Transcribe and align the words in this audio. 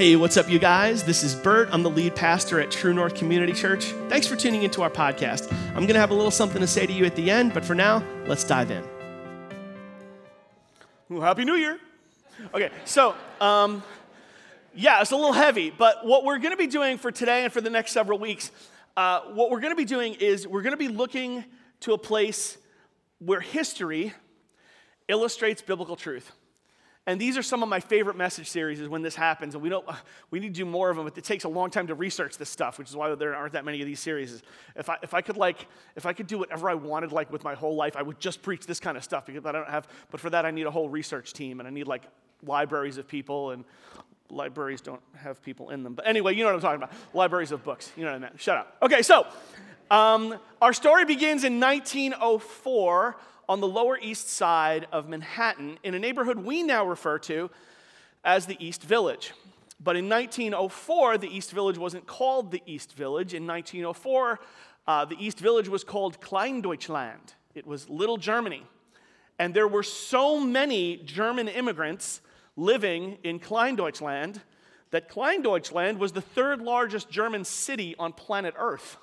Hey, 0.00 0.16
what's 0.16 0.38
up, 0.38 0.48
you 0.48 0.58
guys? 0.58 1.04
This 1.04 1.22
is 1.22 1.34
Bert. 1.34 1.68
I'm 1.72 1.82
the 1.82 1.90
lead 1.90 2.16
pastor 2.16 2.58
at 2.58 2.70
True 2.70 2.94
North 2.94 3.14
Community 3.14 3.52
Church. 3.52 3.92
Thanks 4.08 4.26
for 4.26 4.34
tuning 4.34 4.62
into 4.62 4.80
our 4.80 4.88
podcast. 4.88 5.52
I'm 5.52 5.82
going 5.82 5.88
to 5.88 6.00
have 6.00 6.10
a 6.10 6.14
little 6.14 6.30
something 6.30 6.62
to 6.62 6.66
say 6.66 6.86
to 6.86 6.92
you 6.94 7.04
at 7.04 7.16
the 7.16 7.30
end, 7.30 7.52
but 7.52 7.66
for 7.66 7.74
now, 7.74 8.02
let's 8.24 8.42
dive 8.42 8.70
in. 8.70 8.82
Well, 11.10 11.20
Happy 11.20 11.44
New 11.44 11.56
Year. 11.56 11.78
Okay, 12.54 12.70
so, 12.86 13.14
um, 13.42 13.82
yeah, 14.74 15.02
it's 15.02 15.10
a 15.10 15.16
little 15.16 15.34
heavy, 15.34 15.68
but 15.68 16.06
what 16.06 16.24
we're 16.24 16.38
going 16.38 16.52
to 16.52 16.56
be 16.56 16.66
doing 16.66 16.96
for 16.96 17.12
today 17.12 17.44
and 17.44 17.52
for 17.52 17.60
the 17.60 17.68
next 17.68 17.92
several 17.92 18.18
weeks, 18.18 18.50
uh, 18.96 19.20
what 19.34 19.50
we're 19.50 19.60
going 19.60 19.72
to 19.72 19.76
be 19.76 19.84
doing 19.84 20.14
is 20.14 20.48
we're 20.48 20.62
going 20.62 20.72
to 20.72 20.78
be 20.78 20.88
looking 20.88 21.44
to 21.80 21.92
a 21.92 21.98
place 21.98 22.56
where 23.18 23.40
history 23.40 24.14
illustrates 25.08 25.60
biblical 25.60 25.94
truth. 25.94 26.32
And 27.10 27.20
these 27.20 27.36
are 27.36 27.42
some 27.42 27.64
of 27.64 27.68
my 27.68 27.80
favorite 27.80 28.16
message 28.16 28.48
series 28.48 28.78
is 28.78 28.88
when 28.88 29.02
this 29.02 29.16
happens. 29.16 29.56
And 29.56 29.62
we 29.64 29.68
don't 29.68 29.84
we 30.30 30.38
need 30.38 30.54
to 30.54 30.60
do 30.60 30.64
more 30.64 30.90
of 30.90 30.96
them, 30.96 31.06
but 31.06 31.18
it 31.18 31.24
takes 31.24 31.42
a 31.42 31.48
long 31.48 31.68
time 31.68 31.88
to 31.88 31.94
research 31.96 32.38
this 32.38 32.48
stuff, 32.48 32.78
which 32.78 32.88
is 32.88 32.94
why 32.94 33.12
there 33.16 33.34
aren't 33.34 33.54
that 33.54 33.64
many 33.64 33.80
of 33.80 33.86
these 33.86 33.98
series. 33.98 34.44
If 34.76 34.88
I 34.88 34.96
if 35.02 35.12
I 35.12 35.20
could 35.20 35.36
like 35.36 35.66
if 35.96 36.06
I 36.06 36.12
could 36.12 36.28
do 36.28 36.38
whatever 36.38 36.70
I 36.70 36.74
wanted 36.74 37.10
like 37.10 37.32
with 37.32 37.42
my 37.42 37.54
whole 37.56 37.74
life, 37.74 37.96
I 37.96 38.02
would 38.02 38.20
just 38.20 38.42
preach 38.42 38.64
this 38.64 38.78
kind 38.78 38.96
of 38.96 39.02
stuff 39.02 39.26
because 39.26 39.44
I 39.44 39.50
don't 39.50 39.68
have 39.68 39.88
but 40.12 40.20
for 40.20 40.30
that 40.30 40.46
I 40.46 40.52
need 40.52 40.66
a 40.66 40.70
whole 40.70 40.88
research 40.88 41.32
team 41.32 41.58
and 41.58 41.66
I 41.66 41.72
need 41.72 41.88
like 41.88 42.04
libraries 42.46 42.96
of 42.96 43.08
people 43.08 43.50
and 43.50 43.64
libraries 44.30 44.80
don't 44.80 45.02
have 45.16 45.42
people 45.42 45.70
in 45.70 45.82
them. 45.82 45.94
But 45.94 46.06
anyway, 46.06 46.36
you 46.36 46.44
know 46.44 46.50
what 46.50 46.54
I'm 46.54 46.60
talking 46.60 46.80
about. 46.80 46.92
Libraries 47.12 47.50
of 47.50 47.64
books. 47.64 47.90
You 47.96 48.04
know 48.04 48.10
what 48.10 48.18
I 48.18 48.20
meant. 48.20 48.40
Shut 48.40 48.56
up. 48.56 48.76
Okay, 48.82 49.02
so 49.02 49.26
um, 49.90 50.38
our 50.62 50.72
story 50.72 51.04
begins 51.04 51.42
in 51.42 51.58
1904 51.58 53.16
on 53.50 53.58
the 53.58 53.66
Lower 53.66 53.98
East 53.98 54.28
Side 54.28 54.86
of 54.92 55.08
Manhattan 55.08 55.76
in 55.82 55.94
a 55.94 55.98
neighborhood 55.98 56.38
we 56.38 56.62
now 56.62 56.86
refer 56.86 57.18
to 57.18 57.50
as 58.22 58.46
the 58.46 58.56
East 58.64 58.84
Village. 58.84 59.32
But 59.80 59.96
in 59.96 60.08
1904, 60.08 61.18
the 61.18 61.26
East 61.26 61.50
Village 61.50 61.76
wasn't 61.76 62.06
called 62.06 62.52
the 62.52 62.62
East 62.64 62.92
Village. 62.92 63.34
In 63.34 63.48
1904, 63.48 64.38
uh, 64.86 65.04
the 65.04 65.16
East 65.18 65.40
Village 65.40 65.68
was 65.68 65.82
called 65.82 66.20
Kleindeutschland. 66.20 67.34
It 67.56 67.66
was 67.66 67.90
Little 67.90 68.18
Germany. 68.18 68.62
And 69.40 69.52
there 69.52 69.66
were 69.66 69.82
so 69.82 70.38
many 70.38 70.98
German 70.98 71.48
immigrants 71.48 72.20
living 72.54 73.18
in 73.24 73.40
Kleindeutschland 73.40 74.42
that 74.92 75.08
Kleindeutschland 75.08 75.98
was 75.98 76.12
the 76.12 76.20
third 76.20 76.62
largest 76.62 77.10
German 77.10 77.44
city 77.44 77.96
on 77.98 78.12
planet 78.12 78.54
Earth. 78.56 78.96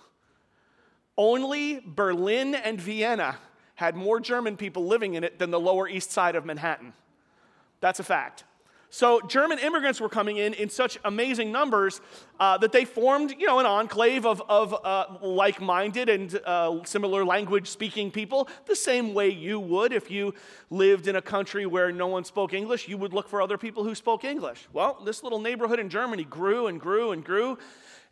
Only 1.17 1.81
Berlin 1.85 2.55
and 2.55 2.79
Vienna 2.79 3.39
had 3.77 3.95
more 3.95 4.19
German 4.19 4.57
people 4.57 4.85
living 4.87 5.13
in 5.13 5.23
it 5.23 5.37
than 5.37 5.51
the 5.51 5.59
Lower 5.59 5.87
East 5.87 6.11
Side 6.11 6.35
of 6.35 6.45
Manhattan. 6.45 6.93
That's 7.79 7.99
a 7.99 8.03
fact. 8.03 8.43
So 8.89 9.21
German 9.21 9.59
immigrants 9.59 10.01
were 10.01 10.09
coming 10.09 10.37
in 10.37 10.53
in 10.55 10.69
such 10.69 10.97
amazing 11.05 11.51
numbers 11.51 12.01
uh, 12.39 12.57
that 12.57 12.71
they 12.71 12.85
formed, 12.85 13.35
you 13.37 13.45
know, 13.45 13.59
an 13.59 13.67
enclave 13.67 14.25
of, 14.25 14.41
of 14.49 14.73
uh, 14.73 15.17
like-minded 15.21 16.09
and 16.09 16.39
uh, 16.43 16.83
similar 16.85 17.23
language-speaking 17.23 18.09
people, 18.11 18.47
the 18.65 18.75
same 18.75 19.13
way 19.13 19.29
you 19.29 19.59
would 19.59 19.93
if 19.93 20.09
you 20.09 20.33
lived 20.71 21.07
in 21.07 21.15
a 21.15 21.21
country 21.21 21.67
where 21.67 21.91
no 21.91 22.07
one 22.07 22.23
spoke 22.23 22.53
English. 22.53 22.87
You 22.87 22.97
would 22.97 23.13
look 23.13 23.29
for 23.29 23.43
other 23.43 23.57
people 23.59 23.83
who 23.83 23.93
spoke 23.93 24.23
English. 24.23 24.67
Well, 24.73 25.01
this 25.05 25.21
little 25.21 25.39
neighborhood 25.39 25.79
in 25.79 25.89
Germany 25.89 26.23
grew 26.23 26.65
and 26.65 26.79
grew 26.79 27.11
and 27.11 27.23
grew 27.23 27.59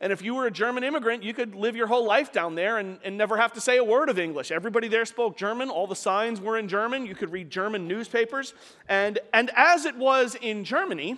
and 0.01 0.11
if 0.11 0.21
you 0.21 0.35
were 0.35 0.45
a 0.45 0.51
German 0.51 0.83
immigrant, 0.83 1.23
you 1.23 1.33
could 1.33 1.55
live 1.55 1.75
your 1.75 1.87
whole 1.87 2.05
life 2.05 2.31
down 2.33 2.55
there 2.55 2.77
and, 2.77 2.99
and 3.03 3.17
never 3.17 3.37
have 3.37 3.53
to 3.53 3.61
say 3.61 3.77
a 3.77 3.83
word 3.83 4.09
of 4.09 4.19
English. 4.19 4.51
Everybody 4.51 4.87
there 4.87 5.05
spoke 5.05 5.37
German. 5.37 5.69
All 5.69 5.87
the 5.87 5.95
signs 5.95 6.41
were 6.41 6.57
in 6.57 6.67
German. 6.67 7.05
You 7.05 7.15
could 7.15 7.31
read 7.31 7.49
German 7.49 7.87
newspapers. 7.87 8.53
And, 8.89 9.19
and 9.33 9.51
as 9.55 9.85
it 9.85 9.95
was 9.95 10.35
in 10.35 10.65
Germany, 10.65 11.17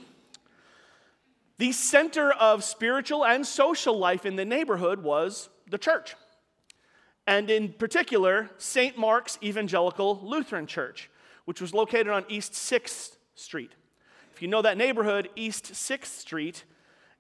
the 1.58 1.72
center 1.72 2.32
of 2.32 2.64
spiritual 2.64 3.26
and 3.26 3.46
social 3.46 3.98
life 3.98 4.26
in 4.26 4.36
the 4.36 4.46
neighborhood 4.46 5.02
was 5.02 5.50
the 5.68 5.80
church. 5.80 6.16
And 7.26 7.50
in 7.50 7.74
particular, 7.74 8.52
St. 8.58 8.96
Mark's 8.98 9.40
Evangelical 9.42 10.20
Lutheran 10.24 10.68
Church, 10.68 11.10
which 11.46 11.60
was 11.60 11.74
located 11.74 12.10
on 12.10 12.26
East 12.30 12.54
6th 12.54 13.18
Street. 13.34 13.72
If 14.34 14.42
you 14.44 14.48
know 14.48 14.62
that 14.62 14.78
neighborhood, 14.78 15.30
East 15.36 15.74
6th 15.74 16.06
Street 16.06 16.64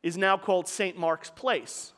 is 0.03 0.17
now 0.17 0.37
called 0.37 0.67
St. 0.67 0.97
Mark's 0.97 1.29
Place, 1.29 1.93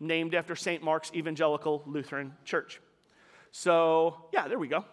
named 0.00 0.34
after 0.34 0.54
St. 0.54 0.82
Mark's 0.82 1.10
Evangelical 1.14 1.82
Lutheran 1.86 2.34
Church. 2.44 2.80
So, 3.52 4.26
yeah, 4.32 4.48
there 4.48 4.58
we 4.58 4.68
go. 4.68 4.84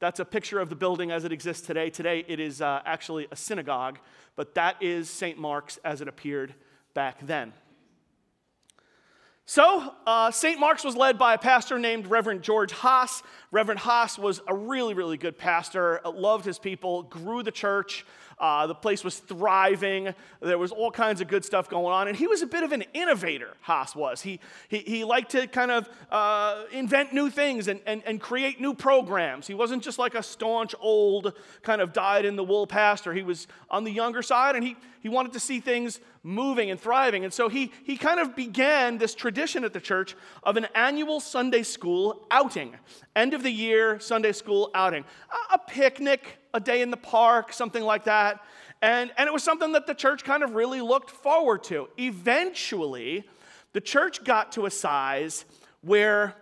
That's 0.00 0.20
a 0.20 0.24
picture 0.24 0.60
of 0.60 0.68
the 0.68 0.76
building 0.76 1.10
as 1.10 1.24
it 1.24 1.32
exists 1.32 1.66
today. 1.66 1.90
Today 1.90 2.24
it 2.28 2.40
is 2.40 2.62
uh, 2.62 2.82
actually 2.84 3.26
a 3.30 3.36
synagogue, 3.36 3.98
but 4.36 4.54
that 4.54 4.80
is 4.82 5.10
St. 5.10 5.38
Mark's 5.38 5.78
as 5.84 6.00
it 6.00 6.08
appeared 6.08 6.54
back 6.94 7.18
then. 7.26 7.52
So, 9.44 9.94
uh, 10.06 10.30
St. 10.30 10.60
Mark's 10.60 10.84
was 10.84 10.94
led 10.94 11.18
by 11.18 11.32
a 11.32 11.38
pastor 11.38 11.78
named 11.78 12.06
Reverend 12.06 12.42
George 12.42 12.70
Haas. 12.70 13.22
Reverend 13.50 13.80
Haas 13.80 14.18
was 14.18 14.42
a 14.46 14.54
really, 14.54 14.92
really 14.92 15.16
good 15.16 15.38
pastor, 15.38 16.02
loved 16.04 16.44
his 16.44 16.58
people, 16.58 17.04
grew 17.04 17.42
the 17.42 17.50
church, 17.50 18.04
uh, 18.40 18.66
the 18.66 18.74
place 18.74 19.02
was 19.02 19.18
thriving. 19.18 20.14
There 20.40 20.58
was 20.58 20.72
all 20.72 20.90
kinds 20.90 21.20
of 21.20 21.28
good 21.28 21.44
stuff 21.44 21.68
going 21.68 21.92
on. 21.92 22.08
And 22.08 22.16
he 22.16 22.26
was 22.26 22.42
a 22.42 22.46
bit 22.46 22.62
of 22.62 22.72
an 22.72 22.84
innovator, 22.94 23.54
Haas 23.60 23.96
was. 23.96 24.22
He, 24.22 24.40
he, 24.68 24.78
he 24.78 25.04
liked 25.04 25.30
to 25.32 25.46
kind 25.46 25.70
of 25.70 25.88
uh, 26.10 26.64
invent 26.72 27.12
new 27.12 27.30
things 27.30 27.68
and, 27.68 27.80
and, 27.86 28.02
and 28.06 28.20
create 28.20 28.60
new 28.60 28.74
programs. 28.74 29.46
He 29.46 29.54
wasn't 29.54 29.82
just 29.82 29.98
like 29.98 30.14
a 30.14 30.22
staunch, 30.22 30.74
old, 30.80 31.32
kind 31.62 31.80
of 31.80 31.92
dyed 31.92 32.24
in 32.24 32.36
the 32.36 32.44
wool 32.44 32.66
pastor. 32.66 33.12
He 33.12 33.22
was 33.22 33.46
on 33.70 33.84
the 33.84 33.92
younger 33.92 34.22
side 34.22 34.54
and 34.54 34.64
he, 34.64 34.76
he 35.00 35.08
wanted 35.08 35.32
to 35.32 35.40
see 35.40 35.60
things 35.60 36.00
moving 36.22 36.70
and 36.70 36.78
thriving. 36.78 37.24
And 37.24 37.32
so 37.32 37.48
he, 37.48 37.72
he 37.84 37.96
kind 37.96 38.20
of 38.20 38.36
began 38.36 38.98
this 38.98 39.14
tradition 39.14 39.64
at 39.64 39.72
the 39.72 39.80
church 39.80 40.14
of 40.42 40.56
an 40.56 40.66
annual 40.74 41.20
Sunday 41.20 41.62
school 41.62 42.26
outing, 42.30 42.76
end 43.16 43.34
of 43.34 43.42
the 43.42 43.50
year 43.50 43.98
Sunday 44.00 44.32
school 44.32 44.70
outing, 44.74 45.04
a, 45.50 45.54
a 45.54 45.58
picnic, 45.58 46.38
a 46.54 46.60
day 46.60 46.82
in 46.82 46.90
the 46.90 46.96
park, 46.96 47.52
something 47.52 47.82
like 47.82 48.04
that. 48.04 48.42
And, 48.80 49.10
and 49.16 49.26
it 49.26 49.32
was 49.32 49.42
something 49.42 49.72
that 49.72 49.86
the 49.86 49.94
church 49.94 50.24
kind 50.24 50.42
of 50.42 50.54
really 50.54 50.80
looked 50.80 51.10
forward 51.10 51.64
to. 51.64 51.88
Eventually, 51.98 53.24
the 53.72 53.80
church 53.80 54.24
got 54.24 54.52
to 54.52 54.66
a 54.66 54.70
size 54.70 55.44
where 55.82 56.34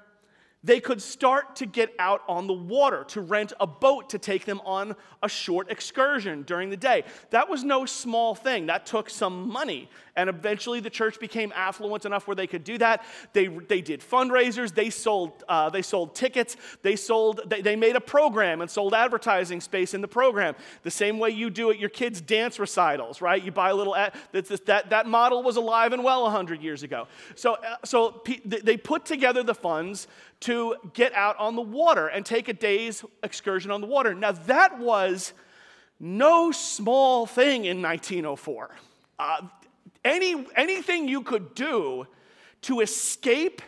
they 0.67 0.81
could 0.81 1.01
start 1.01 1.55
to 1.57 1.67
get 1.67 1.95
out 1.99 2.23
on 2.29 2.49
the 2.49 2.53
water, 2.53 3.05
to 3.05 3.21
rent 3.21 3.53
a 3.61 3.67
boat 3.67 4.11
to 4.11 4.19
take 4.19 4.45
them 4.45 4.61
on 4.65 4.97
a 5.23 5.29
short 5.29 5.71
excursion 5.71 6.43
during 6.43 6.71
the 6.71 6.77
day. 6.77 7.05
That 7.31 7.49
was 7.49 7.63
no 7.63 7.87
small 7.87 8.35
thing. 8.35 8.67
That 8.67 8.85
took 8.85 9.09
some 9.09 9.49
money. 9.49 9.89
And 10.17 10.29
eventually 10.29 10.81
the 10.81 10.91
church 10.91 11.21
became 11.21 11.53
affluent 11.55 12.05
enough 12.05 12.27
where 12.27 12.35
they 12.35 12.47
could 12.49 12.65
do 12.65 12.79
that. 12.79 13.05
They, 13.33 13.47
they 13.47 13.81
did 13.81 14.01
fundraisers, 14.01 14.75
they 14.75 14.91
sold, 14.91 15.45
uh, 15.49 15.71
they 15.71 15.83
sold 15.83 16.15
tickets, 16.15 16.57
they, 16.83 16.97
sold, 16.97 17.43
they, 17.47 17.61
they 17.61 17.77
made 17.77 17.95
a 17.95 18.01
program 18.01 18.61
and 18.61 18.71
sold 18.71 18.95
advertising 18.95 19.61
space 19.61 19.95
in 19.95 20.01
the 20.01 20.09
program. 20.09 20.57
The 20.83 20.91
same 20.91 21.19
way 21.19 21.31
you 21.31 21.51
do 21.51 21.71
at 21.71 21.79
your 21.79 21.91
kids' 21.91 22.21
dance 22.21 22.59
recitals, 22.59 23.21
right? 23.21 23.43
You 23.43 23.53
buy 23.53 23.71
a 23.71 23.75
little, 23.75 23.95
ad, 23.95 24.15
that, 24.33 24.67
that, 24.67 24.91
that 24.91 25.07
model 25.07 25.43
was 25.43 25.57
alive 25.57 25.93
and 25.93 26.03
well 26.03 26.23
100 26.23 26.63
years 26.63 26.83
ago. 26.83 27.07
So, 27.35 27.55
uh, 27.55 27.77
so 27.85 28.23
they 28.45 28.77
put 28.79 29.05
together 29.05 29.43
the 29.43 29.55
funds 29.55 30.09
to 30.41 30.77
get 30.93 31.13
out 31.15 31.39
on 31.39 31.57
the 31.57 31.63
water 31.63 32.09
and 32.09 32.25
take 32.25 32.49
a 32.49 32.53
day's 32.53 33.05
excursion 33.23 33.71
on 33.71 33.81
the 33.81 33.87
water. 33.87 34.15
Now, 34.15 34.33
that 34.33 34.79
was 34.79 35.33
no 35.99 36.53
small 36.53 37.27
thing 37.27 37.65
in 37.65 37.81
1904. 37.81 38.71
Uh, 39.19 39.41
any, 40.05 40.47
anything 40.55 41.09
you 41.09 41.23
could 41.23 41.55
do 41.55 42.07
to 42.63 42.81
escape 42.81 43.63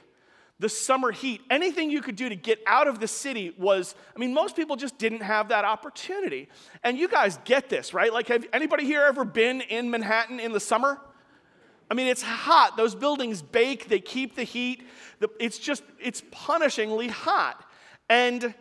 the 0.61 0.69
summer 0.69 1.13
heat, 1.13 1.41
anything 1.51 1.91
you 1.91 2.03
could 2.03 2.17
do 2.17 2.29
to 2.29 2.35
get 2.35 2.61
out 2.67 2.89
of 2.89 2.99
the 2.99 3.09
city 3.09 3.55
was, 3.57 3.95
I 4.15 4.19
mean, 4.19 4.35
most 4.35 4.57
people 4.57 4.77
just 4.77 4.99
didn't 4.99 5.23
have 5.23 5.49
that 5.49 5.65
opportunity. 5.65 6.49
And 6.83 6.99
you 6.99 7.09
guys 7.09 7.39
get 7.45 7.69
this, 7.69 7.95
right? 7.95 8.13
Like, 8.13 8.29
have 8.29 8.45
anybody 8.53 8.85
here 8.85 9.03
ever 9.03 9.25
been 9.25 9.61
in 9.61 9.91
Manhattan 9.91 10.41
in 10.41 10.53
the 10.53 10.61
summer? 10.61 11.01
I 11.91 11.95
mean, 11.95 12.07
it's 12.07 12.23
hot. 12.23 12.77
Those 12.77 12.95
buildings 12.95 13.41
bake, 13.41 13.89
they 13.89 14.01
keep 14.01 14.37
the 14.37 14.45
heat. 14.45 14.87
It's 15.41 15.59
just, 15.59 15.83
it's 16.01 16.23
punishingly 16.33 17.09
hot. 17.09 17.65
And, 18.11 18.55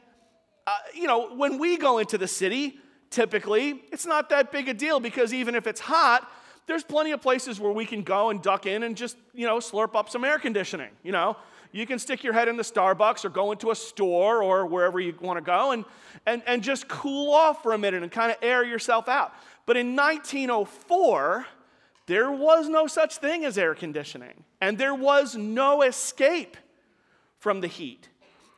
uh, 0.65 0.71
you 0.93 1.07
know, 1.07 1.35
when 1.35 1.57
we 1.57 1.77
go 1.77 1.97
into 1.97 2.17
the 2.17 2.27
city, 2.27 2.79
typically, 3.09 3.81
it's 3.91 4.05
not 4.05 4.29
that 4.29 4.51
big 4.51 4.69
a 4.69 4.73
deal 4.73 4.99
because 4.99 5.33
even 5.33 5.55
if 5.55 5.67
it's 5.67 5.81
hot, 5.81 6.29
there's 6.67 6.83
plenty 6.83 7.11
of 7.11 7.21
places 7.21 7.59
where 7.59 7.71
we 7.71 7.85
can 7.85 8.03
go 8.03 8.29
and 8.29 8.41
duck 8.41 8.65
in 8.65 8.83
and 8.83 8.95
just, 8.95 9.17
you 9.33 9.45
know, 9.45 9.57
slurp 9.57 9.95
up 9.95 10.09
some 10.09 10.23
air 10.23 10.37
conditioning. 10.37 10.89
You 11.03 11.13
know, 11.13 11.37
you 11.71 11.85
can 11.85 11.99
stick 11.99 12.23
your 12.23 12.33
head 12.33 12.47
in 12.47 12.57
the 12.57 12.63
Starbucks 12.63 13.23
or 13.23 13.29
go 13.29 13.51
into 13.51 13.71
a 13.71 13.75
store 13.75 14.43
or 14.43 14.65
wherever 14.65 14.99
you 14.99 15.15
want 15.19 15.37
to 15.37 15.41
go 15.41 15.71
and, 15.71 15.85
and, 16.25 16.43
and 16.45 16.61
just 16.61 16.87
cool 16.87 17.33
off 17.33 17.63
for 17.63 17.73
a 17.73 17.77
minute 17.77 18.03
and 18.03 18.11
kind 18.11 18.31
of 18.31 18.37
air 18.41 18.63
yourself 18.63 19.07
out. 19.07 19.33
But 19.65 19.77
in 19.77 19.95
1904, 19.95 21.45
there 22.07 22.31
was 22.31 22.67
no 22.69 22.87
such 22.87 23.17
thing 23.17 23.45
as 23.45 23.57
air 23.57 23.75
conditioning, 23.75 24.43
and 24.59 24.77
there 24.77 24.95
was 24.95 25.35
no 25.35 25.81
escape 25.83 26.57
from 27.37 27.61
the 27.61 27.67
heat. 27.67 28.09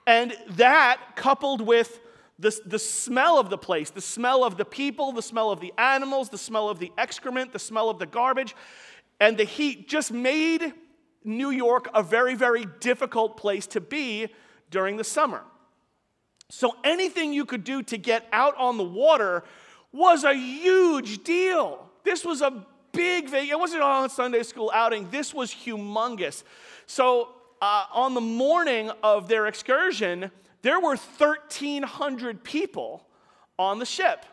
And 0.07 0.35
that, 0.51 0.99
coupled 1.15 1.61
with 1.61 1.99
the, 2.37 2.57
the 2.65 2.79
smell 2.79 3.37
of 3.37 3.49
the 3.49 3.57
place, 3.57 3.89
the 3.89 4.01
smell 4.01 4.43
of 4.43 4.57
the 4.57 4.65
people, 4.65 5.11
the 5.11 5.21
smell 5.21 5.51
of 5.51 5.59
the 5.59 5.73
animals, 5.77 6.29
the 6.29 6.37
smell 6.37 6.69
of 6.69 6.79
the 6.79 6.91
excrement, 6.97 7.51
the 7.51 7.59
smell 7.59 7.89
of 7.89 7.99
the 7.99 8.05
garbage, 8.05 8.55
And 9.19 9.37
the 9.37 9.43
heat 9.43 9.89
just 9.89 10.11
made 10.11 10.73
New 11.23 11.49
York 11.49 11.89
a 11.93 12.01
very, 12.01 12.35
very 12.35 12.65
difficult 12.79 13.35
place 13.35 13.67
to 13.67 13.81
be 13.81 14.29
during 14.71 14.95
the 14.95 15.03
summer. 15.03 15.43
So 16.49 16.75
anything 16.83 17.33
you 17.33 17.45
could 17.45 17.63
do 17.63 17.83
to 17.83 17.97
get 17.97 18.27
out 18.31 18.55
on 18.57 18.77
the 18.77 18.83
water 18.83 19.43
was 19.91 20.23
a 20.23 20.33
huge 20.33 21.23
deal. 21.23 21.89
This 22.03 22.23
was 22.23 22.41
a 22.41 22.65
big 22.99 23.29
thing. 23.29 23.47
It 23.47 23.57
wasn't 23.57 23.81
on 23.81 24.03
a 24.03 24.09
Sunday 24.09 24.43
school 24.43 24.69
outing. 24.73 25.09
This 25.09 25.33
was 25.33 25.51
humongous. 25.51 26.43
So 26.85 27.29
uh, 27.61 27.85
on 27.93 28.13
the 28.13 28.21
morning 28.21 28.91
of 29.01 29.29
their 29.29 29.47
excursion, 29.47 30.31
there 30.63 30.81
were 30.81 30.97
1,300 30.97 32.43
people 32.43 33.07
on 33.57 33.79
the 33.79 33.85
ship. 33.85 34.25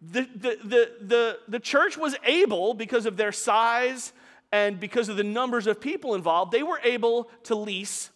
The, 0.00 0.22
the, 0.34 0.58
the, 0.64 0.92
the, 1.02 1.38
the 1.46 1.60
church 1.60 1.98
was 1.98 2.16
able, 2.24 2.72
because 2.72 3.04
of 3.04 3.18
their 3.18 3.32
size 3.32 4.14
and 4.50 4.80
because 4.80 5.10
of 5.10 5.18
the 5.18 5.24
numbers 5.24 5.66
of 5.66 5.78
people 5.78 6.14
involved, 6.14 6.52
they 6.52 6.62
were 6.62 6.80
able 6.84 7.28
to 7.44 7.54
lease 7.54 8.08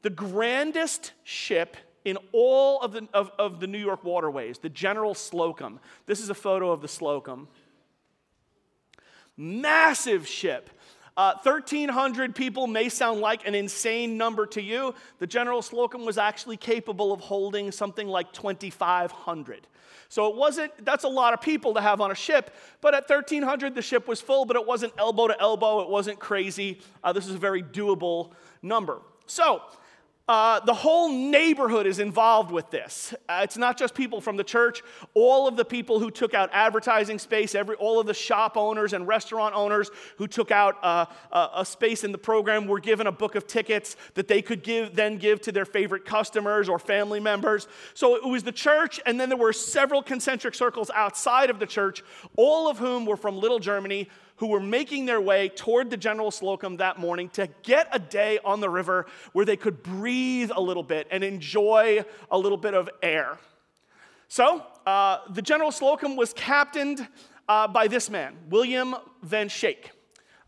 the 0.00 0.10
grandest 0.10 1.12
ship 1.24 1.76
in 2.06 2.16
all 2.32 2.80
of 2.80 2.92
the, 2.92 3.06
of, 3.12 3.30
of 3.38 3.60
the 3.60 3.66
New 3.66 3.78
York 3.78 4.02
waterways, 4.02 4.58
the 4.58 4.70
General 4.70 5.14
Slocum. 5.14 5.78
This 6.06 6.20
is 6.20 6.30
a 6.30 6.34
photo 6.34 6.70
of 6.70 6.80
the 6.80 6.88
Slocum. 6.88 7.48
Massive 9.36 10.26
ship. 10.26 10.70
Uh, 11.16 11.34
1,300 11.42 12.34
people 12.34 12.66
may 12.66 12.88
sound 12.88 13.20
like 13.20 13.46
an 13.46 13.54
insane 13.54 14.16
number 14.16 14.46
to 14.46 14.60
you. 14.60 14.94
The 15.20 15.26
General 15.26 15.62
Slocum 15.62 16.04
was 16.04 16.18
actually 16.18 16.56
capable 16.56 17.12
of 17.12 17.20
holding 17.20 17.70
something 17.70 18.08
like 18.08 18.32
2,500. 18.32 19.66
So 20.08 20.28
it 20.28 20.36
wasn't, 20.36 20.84
that's 20.84 21.04
a 21.04 21.08
lot 21.08 21.32
of 21.32 21.40
people 21.40 21.74
to 21.74 21.80
have 21.80 22.00
on 22.00 22.10
a 22.10 22.14
ship, 22.14 22.54
but 22.80 22.94
at 22.94 23.08
1,300 23.08 23.74
the 23.74 23.82
ship 23.82 24.08
was 24.08 24.20
full, 24.20 24.44
but 24.44 24.56
it 24.56 24.66
wasn't 24.66 24.92
elbow 24.98 25.28
to 25.28 25.40
elbow, 25.40 25.80
it 25.80 25.88
wasn't 25.88 26.18
crazy. 26.18 26.80
Uh, 27.02 27.12
this 27.12 27.26
is 27.26 27.34
a 27.34 27.38
very 27.38 27.62
doable 27.62 28.32
number. 28.62 29.00
So, 29.26 29.62
uh, 30.26 30.58
the 30.60 30.72
whole 30.72 31.10
neighborhood 31.10 31.86
is 31.86 31.98
involved 31.98 32.50
with 32.50 32.70
this. 32.70 33.12
Uh, 33.28 33.40
it's 33.42 33.58
not 33.58 33.76
just 33.76 33.94
people 33.94 34.22
from 34.22 34.38
the 34.38 34.44
church. 34.44 34.82
All 35.12 35.46
of 35.46 35.56
the 35.56 35.66
people 35.66 36.00
who 36.00 36.10
took 36.10 36.32
out 36.32 36.48
advertising 36.52 37.18
space, 37.18 37.54
every, 37.54 37.76
all 37.76 38.00
of 38.00 38.06
the 38.06 38.14
shop 38.14 38.56
owners 38.56 38.94
and 38.94 39.06
restaurant 39.06 39.54
owners 39.54 39.90
who 40.16 40.26
took 40.26 40.50
out 40.50 40.82
uh, 40.82 41.04
a, 41.30 41.48
a 41.56 41.64
space 41.66 42.04
in 42.04 42.12
the 42.12 42.18
program 42.18 42.66
were 42.66 42.80
given 42.80 43.06
a 43.06 43.12
book 43.12 43.34
of 43.34 43.46
tickets 43.46 43.96
that 44.14 44.26
they 44.26 44.40
could 44.40 44.62
give, 44.62 44.96
then 44.96 45.18
give 45.18 45.42
to 45.42 45.52
their 45.52 45.66
favorite 45.66 46.06
customers 46.06 46.70
or 46.70 46.78
family 46.78 47.20
members. 47.20 47.68
So 47.92 48.16
it 48.16 48.24
was 48.24 48.44
the 48.44 48.52
church, 48.52 49.00
and 49.04 49.20
then 49.20 49.28
there 49.28 49.36
were 49.36 49.52
several 49.52 50.02
concentric 50.02 50.54
circles 50.54 50.90
outside 50.94 51.50
of 51.50 51.58
the 51.58 51.66
church, 51.66 52.02
all 52.36 52.66
of 52.66 52.78
whom 52.78 53.04
were 53.04 53.18
from 53.18 53.36
Little 53.36 53.58
Germany, 53.58 54.08
who 54.36 54.48
were 54.48 54.60
making 54.60 55.06
their 55.06 55.20
way 55.20 55.48
toward 55.48 55.90
the 55.90 55.96
General 55.96 56.30
Slocum 56.30 56.78
that 56.78 56.98
morning 56.98 57.28
to 57.30 57.48
get 57.62 57.88
a 57.92 57.98
day 57.98 58.38
on 58.44 58.60
the 58.60 58.68
river 58.68 59.06
where 59.32 59.44
they 59.44 59.56
could 59.56 59.82
breathe 59.82 60.50
a 60.54 60.60
little 60.60 60.82
bit 60.82 61.06
and 61.10 61.22
enjoy 61.22 62.04
a 62.30 62.38
little 62.38 62.58
bit 62.58 62.74
of 62.74 62.90
air. 63.02 63.38
So, 64.28 64.64
uh, 64.86 65.18
the 65.30 65.42
General 65.42 65.70
Slocum 65.70 66.16
was 66.16 66.32
captained 66.32 67.06
uh, 67.48 67.68
by 67.68 67.88
this 67.88 68.10
man, 68.10 68.36
William 68.48 68.96
Van 69.22 69.48
Schaick. 69.48 69.90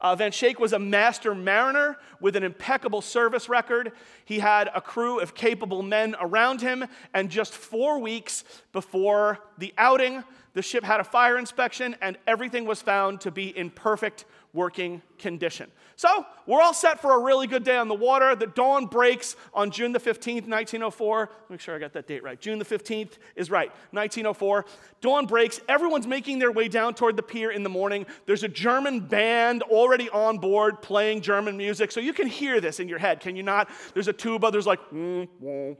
Uh, 0.00 0.14
Van 0.14 0.30
Schaick 0.30 0.58
was 0.58 0.72
a 0.72 0.78
master 0.78 1.34
mariner 1.34 1.96
with 2.20 2.36
an 2.36 2.42
impeccable 2.42 3.00
service 3.00 3.48
record. 3.48 3.92
He 4.24 4.38
had 4.40 4.68
a 4.74 4.80
crew 4.80 5.20
of 5.20 5.34
capable 5.34 5.82
men 5.82 6.14
around 6.20 6.60
him, 6.60 6.84
and 7.14 7.30
just 7.30 7.54
four 7.54 7.98
weeks 7.98 8.44
before 8.72 9.38
the 9.56 9.72
outing, 9.78 10.22
the 10.56 10.62
ship 10.62 10.82
had 10.82 11.00
a 11.00 11.04
fire 11.04 11.36
inspection, 11.36 11.94
and 12.00 12.16
everything 12.26 12.64
was 12.64 12.80
found 12.80 13.20
to 13.20 13.30
be 13.30 13.48
in 13.56 13.68
perfect 13.68 14.24
working 14.56 15.02
condition. 15.18 15.70
So 15.96 16.26
we're 16.46 16.60
all 16.60 16.74
set 16.74 17.00
for 17.00 17.14
a 17.14 17.18
really 17.18 17.46
good 17.46 17.64
day 17.64 17.76
on 17.76 17.88
the 17.88 17.94
water. 17.94 18.36
The 18.36 18.46
dawn 18.46 18.84
breaks 18.84 19.34
on 19.54 19.70
June 19.70 19.92
the 19.92 19.98
15th, 19.98 20.46
1904. 20.46 21.30
Make 21.48 21.60
sure 21.60 21.74
I 21.74 21.78
got 21.78 21.94
that 21.94 22.06
date 22.06 22.22
right. 22.22 22.38
June 22.38 22.58
the 22.58 22.66
15th 22.66 23.12
is 23.34 23.50
right, 23.50 23.68
1904. 23.92 24.66
Dawn 25.00 25.24
breaks. 25.24 25.60
Everyone's 25.68 26.06
making 26.06 26.38
their 26.38 26.52
way 26.52 26.68
down 26.68 26.94
toward 26.94 27.16
the 27.16 27.22
pier 27.22 27.50
in 27.50 27.62
the 27.62 27.70
morning. 27.70 28.04
There's 28.26 28.42
a 28.42 28.48
German 28.48 29.00
band 29.00 29.62
already 29.62 30.10
on 30.10 30.36
board 30.36 30.82
playing 30.82 31.22
German 31.22 31.56
music. 31.56 31.90
So 31.92 32.00
you 32.00 32.12
can 32.12 32.26
hear 32.26 32.60
this 32.60 32.78
in 32.78 32.88
your 32.88 32.98
head, 32.98 33.20
can 33.20 33.34
you 33.34 33.42
not? 33.42 33.70
There's 33.94 34.08
a 34.08 34.12
tuba, 34.12 34.50
there's 34.50 34.66
like, 34.66 34.80
mm, 34.90 35.26
you 35.40 35.76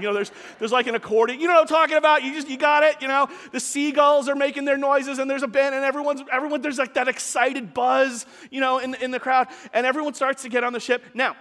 know, 0.00 0.14
there's, 0.14 0.32
there's 0.58 0.72
like 0.72 0.88
an 0.88 0.96
accordion. 0.96 1.40
You 1.40 1.46
know 1.46 1.54
what 1.54 1.62
I'm 1.62 1.68
talking 1.68 1.96
about? 1.96 2.24
You 2.24 2.34
just, 2.34 2.48
you 2.48 2.58
got 2.58 2.82
it, 2.82 2.96
you 3.00 3.06
know? 3.06 3.28
The 3.52 3.60
seagulls 3.60 4.28
are 4.28 4.34
making 4.34 4.64
their 4.64 4.78
noises 4.78 5.20
and 5.20 5.30
there's 5.30 5.44
a 5.44 5.48
band 5.48 5.76
and 5.76 5.84
everyone's, 5.84 6.22
everyone, 6.32 6.60
there's 6.60 6.78
like 6.78 6.94
that 6.94 7.06
excited 7.06 7.72
buzz, 7.72 8.19
you 8.50 8.60
know, 8.60 8.78
in, 8.78 8.94
in 8.94 9.10
the 9.10 9.20
crowd 9.20 9.48
and 9.72 9.86
everyone 9.86 10.14
starts 10.14 10.42
to 10.42 10.48
get 10.48 10.64
on 10.64 10.72
the 10.72 10.80
ship. 10.80 11.04
Now, 11.14 11.36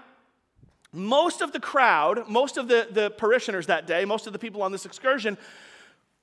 most 0.92 1.42
of 1.42 1.52
the 1.52 1.60
crowd, 1.60 2.28
most 2.28 2.58
of 2.58 2.68
the, 2.68 2.88
the 2.92 3.12
parishioners 3.12 3.68
that 3.68 3.86
day, 3.86 4.06
most 4.06 4.28
of 4.28 4.34
the 4.34 4.40
people 4.40 4.64
on 4.64 4.72
this 4.72 4.86
excursion 4.86 5.38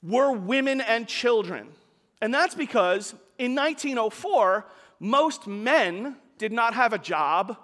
were 0.03 0.33
women 0.33 0.81
and 0.81 1.07
children. 1.07 1.69
And 2.21 2.35
that's 2.35 2.55
because 2.55 3.13
in 3.39 3.55
1904, 3.55 4.67
most 4.99 5.47
men 5.47 6.17
did 6.39 6.53
not 6.53 6.75
have 6.75 6.93
a 6.93 6.99
job 6.99 7.57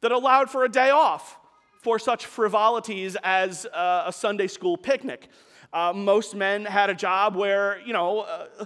that 0.00 0.12
allowed 0.12 0.50
for 0.50 0.64
a 0.64 0.68
day 0.68 0.90
off 0.90 1.38
for 1.82 1.98
such 1.98 2.26
frivolities 2.26 3.16
as 3.22 3.66
uh, 3.66 4.04
a 4.06 4.12
Sunday 4.12 4.46
school 4.46 4.76
picnic. 4.76 5.28
Uh, 5.72 5.92
most 5.92 6.34
men 6.34 6.64
had 6.64 6.90
a 6.90 6.94
job 6.94 7.34
where, 7.34 7.80
you 7.84 7.92
know, 7.92 8.20
uh, 8.20 8.64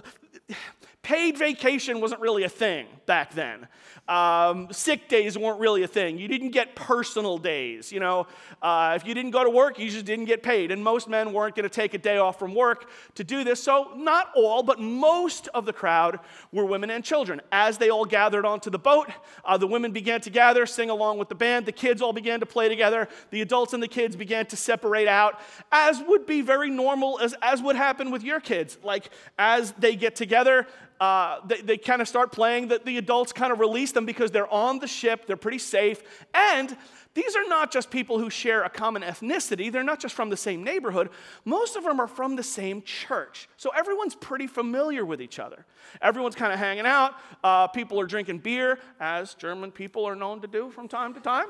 paid 1.03 1.37
vacation 1.37 1.99
wasn't 1.99 2.21
really 2.21 2.43
a 2.43 2.49
thing 2.49 2.85
back 3.05 3.33
then. 3.33 3.67
Um, 4.07 4.67
sick 4.71 5.07
days 5.07 5.37
weren't 5.37 5.59
really 5.59 5.83
a 5.83 5.87
thing. 5.87 6.17
You 6.17 6.27
didn't 6.27 6.49
get 6.49 6.75
personal 6.75 7.37
days. 7.37 7.91
You 7.91 7.99
know, 7.99 8.27
uh, 8.61 8.93
if 8.95 9.05
you 9.05 9.13
didn't 9.13 9.31
go 9.31 9.43
to 9.43 9.49
work, 9.49 9.79
you 9.79 9.89
just 9.89 10.05
didn't 10.05 10.25
get 10.25 10.43
paid. 10.43 10.71
And 10.71 10.83
most 10.83 11.07
men 11.07 11.33
weren't 11.33 11.55
going 11.55 11.63
to 11.63 11.69
take 11.69 11.93
a 11.93 11.97
day 11.97 12.17
off 12.17 12.37
from 12.37 12.53
work 12.53 12.89
to 13.15 13.23
do 13.23 13.43
this. 13.43 13.63
So, 13.63 13.93
not 13.95 14.31
all, 14.35 14.63
but 14.63 14.79
most 14.79 15.47
of 15.53 15.65
the 15.65 15.73
crowd 15.73 16.19
were 16.51 16.65
women 16.65 16.89
and 16.89 17.03
children. 17.03 17.41
As 17.51 17.77
they 17.77 17.89
all 17.89 18.05
gathered 18.05 18.45
onto 18.45 18.69
the 18.69 18.79
boat, 18.79 19.09
uh, 19.45 19.57
the 19.57 19.67
women 19.67 19.91
began 19.91 20.21
to 20.21 20.29
gather, 20.29 20.65
sing 20.65 20.89
along 20.89 21.17
with 21.17 21.29
the 21.29 21.35
band. 21.35 21.65
The 21.65 21.71
kids 21.71 22.01
all 22.01 22.13
began 22.13 22.39
to 22.41 22.45
play 22.45 22.69
together. 22.69 23.07
The 23.31 23.41
adults 23.41 23.73
and 23.73 23.81
the 23.81 23.87
kids 23.87 24.15
began 24.15 24.45
to 24.47 24.55
separate 24.55 25.07
out, 25.07 25.39
as 25.71 26.01
would 26.07 26.25
be 26.25 26.41
very 26.41 26.69
normal, 26.69 27.19
as, 27.19 27.33
as 27.41 27.61
would 27.61 27.75
happen 27.75 28.11
with 28.11 28.23
your 28.23 28.39
kids. 28.39 28.77
Like, 28.83 29.09
as 29.39 29.71
they 29.73 29.95
get 29.95 30.15
together, 30.15 30.67
uh, 31.01 31.39
they, 31.47 31.61
they 31.61 31.77
kind 31.77 31.99
of 31.99 32.07
start 32.07 32.31
playing, 32.31 32.67
the, 32.67 32.79
the 32.85 32.99
adults 32.99 33.33
kind 33.33 33.51
of 33.51 33.59
release 33.59 33.91
them 33.91 34.05
because 34.05 34.29
they're 34.29 34.51
on 34.53 34.77
the 34.77 34.87
ship, 34.87 35.25
they're 35.25 35.35
pretty 35.35 35.57
safe. 35.57 36.03
And 36.35 36.77
these 37.15 37.35
are 37.35 37.47
not 37.47 37.71
just 37.71 37.89
people 37.89 38.19
who 38.19 38.29
share 38.29 38.61
a 38.61 38.69
common 38.69 39.01
ethnicity, 39.01 39.71
they're 39.71 39.83
not 39.83 39.99
just 39.99 40.13
from 40.13 40.29
the 40.29 40.37
same 40.37 40.63
neighborhood. 40.63 41.09
Most 41.43 41.75
of 41.75 41.83
them 41.83 41.99
are 41.99 42.07
from 42.07 42.35
the 42.35 42.43
same 42.43 42.83
church. 42.83 43.49
So 43.57 43.71
everyone's 43.75 44.13
pretty 44.13 44.45
familiar 44.45 45.03
with 45.03 45.23
each 45.23 45.39
other. 45.39 45.65
Everyone's 46.03 46.35
kind 46.35 46.53
of 46.53 46.59
hanging 46.59 46.85
out. 46.85 47.15
Uh, 47.43 47.67
people 47.67 47.99
are 47.99 48.05
drinking 48.05 48.37
beer, 48.37 48.77
as 48.99 49.33
German 49.33 49.71
people 49.71 50.05
are 50.05 50.15
known 50.15 50.39
to 50.41 50.47
do 50.47 50.69
from 50.69 50.87
time 50.87 51.15
to 51.15 51.19
time. 51.19 51.47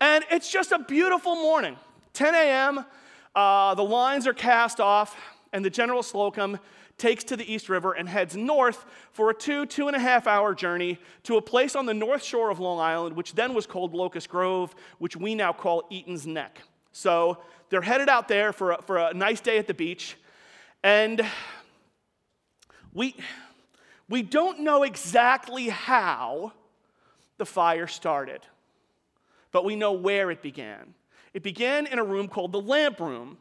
And 0.00 0.24
it's 0.30 0.48
just 0.48 0.70
a 0.70 0.78
beautiful 0.78 1.34
morning. 1.34 1.76
10 2.12 2.32
a.m., 2.36 2.84
uh, 3.34 3.74
the 3.74 3.82
lines 3.82 4.28
are 4.28 4.32
cast 4.32 4.78
off, 4.78 5.16
and 5.52 5.64
the 5.64 5.70
General 5.70 6.02
Slocum 6.02 6.58
takes 6.96 7.24
to 7.24 7.36
the 7.36 7.50
East 7.52 7.68
River 7.68 7.92
and 7.92 8.08
heads 8.08 8.36
north 8.36 8.84
for 9.12 9.30
a 9.30 9.34
two, 9.34 9.66
two 9.66 9.88
and 9.88 9.96
a 9.96 10.00
half 10.00 10.26
hour 10.26 10.54
journey 10.54 10.98
to 11.24 11.36
a 11.36 11.42
place 11.42 11.74
on 11.74 11.86
the 11.86 11.94
north 11.94 12.22
shore 12.22 12.50
of 12.50 12.60
Long 12.60 12.78
Island, 12.78 13.16
which 13.16 13.34
then 13.34 13.54
was 13.54 13.66
called 13.66 13.94
Locust 13.94 14.28
Grove, 14.28 14.74
which 14.98 15.16
we 15.16 15.34
now 15.34 15.52
call 15.52 15.84
Eaton's 15.90 16.26
Neck. 16.26 16.60
So 16.92 17.38
they're 17.70 17.80
headed 17.80 18.08
out 18.08 18.28
there 18.28 18.52
for 18.52 18.72
a, 18.72 18.82
for 18.82 18.98
a 18.98 19.14
nice 19.14 19.40
day 19.40 19.58
at 19.58 19.66
the 19.66 19.74
beach. 19.74 20.16
And 20.82 21.24
we, 22.92 23.16
we 24.08 24.22
don't 24.22 24.60
know 24.60 24.82
exactly 24.82 25.68
how 25.68 26.52
the 27.38 27.46
fire 27.46 27.86
started, 27.86 28.40
but 29.52 29.64
we 29.64 29.76
know 29.76 29.92
where 29.92 30.30
it 30.30 30.42
began. 30.42 30.94
It 31.32 31.42
began 31.42 31.86
in 31.86 31.98
a 31.98 32.04
room 32.04 32.28
called 32.28 32.52
the 32.52 32.60
lamp 32.60 33.00
room, 33.00 33.38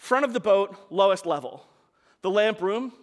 front 0.00 0.24
of 0.24 0.32
the 0.32 0.40
boat, 0.40 0.74
lowest 0.88 1.26
level. 1.26 1.66
The 2.22 2.30
lamp 2.30 2.62
room, 2.62 2.94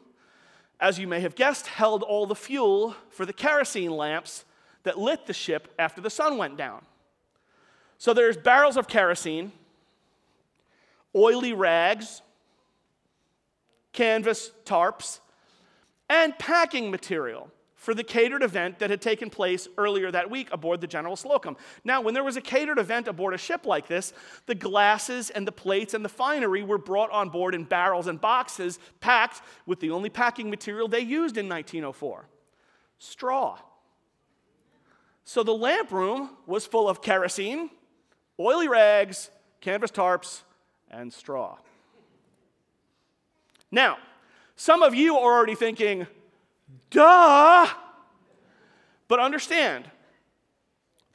as 0.80 0.98
you 0.98 1.08
may 1.08 1.20
have 1.20 1.36
guessed, 1.36 1.68
held 1.68 2.02
all 2.02 2.26
the 2.26 2.36
fuel 2.36 2.96
for 3.12 3.24
the 3.24 3.32
kerosene 3.32 3.92
lamps 3.92 4.46
that 4.82 4.98
lit 4.98 5.28
the 5.28 5.34
ship 5.34 5.72
after 5.78 6.02
the 6.02 6.10
sun 6.10 6.38
went 6.38 6.58
down. 6.58 6.84
So 8.00 8.16
there's 8.16 8.36
barrels 8.36 8.78
of 8.78 8.88
kerosene, 8.88 9.52
oily 11.16 11.54
rags, 11.54 12.24
canvas 13.94 14.52
tarps, 14.66 15.20
and 16.10 16.38
packing 16.40 16.90
material 16.90 17.52
for 17.78 17.94
the 17.94 18.04
catered 18.04 18.44
event 18.44 18.80
that 18.80 18.90
had 18.90 19.02
taken 19.02 19.30
place 19.30 19.68
earlier 19.78 20.12
that 20.12 20.30
week 20.30 20.50
aboard 20.52 20.82
the 20.82 20.88
General 20.88 21.16
Slocum. 21.16 21.56
Now, 21.84 22.02
when 22.02 22.16
there 22.16 22.24
was 22.24 22.36
a 22.36 22.42
catered 22.42 22.80
event 22.80 23.08
aboard 23.08 23.34
a 23.34 23.38
ship 23.38 23.66
like 23.66 23.88
this, 23.88 24.14
the 24.48 24.56
glasses 24.56 25.30
and 25.30 25.48
the 25.48 25.52
plates 25.52 25.94
and 25.94 26.04
the 26.04 26.10
finery 26.10 26.64
were 26.64 26.80
brought 26.80 27.12
on 27.12 27.30
board 27.30 27.54
in 27.54 27.64
barrels 27.64 28.08
and 28.08 28.20
boxes, 28.20 28.80
packed 29.00 29.42
with 29.68 29.80
the 29.80 29.92
only 29.92 30.10
packing 30.10 30.50
material 30.50 30.88
they 30.88 31.00
used 31.00 31.38
in 31.38 31.48
1904 31.48 32.28
straw. 33.00 33.60
So 35.24 35.44
the 35.44 35.54
lamp 35.54 35.92
room 35.92 36.32
was 36.48 36.66
full 36.66 36.90
of 36.90 37.02
kerosene, 37.02 37.70
oily 38.40 38.68
rags, 38.68 39.30
canvas 39.62 39.92
tarps, 39.92 40.42
and 40.90 41.14
straw. 41.14 41.58
Now, 43.70 43.98
some 44.56 44.82
of 44.82 44.96
you 44.96 45.18
are 45.18 45.34
already 45.34 45.54
thinking, 45.54 46.08
duh! 46.90 47.68
But 49.08 49.20
understand, 49.20 49.90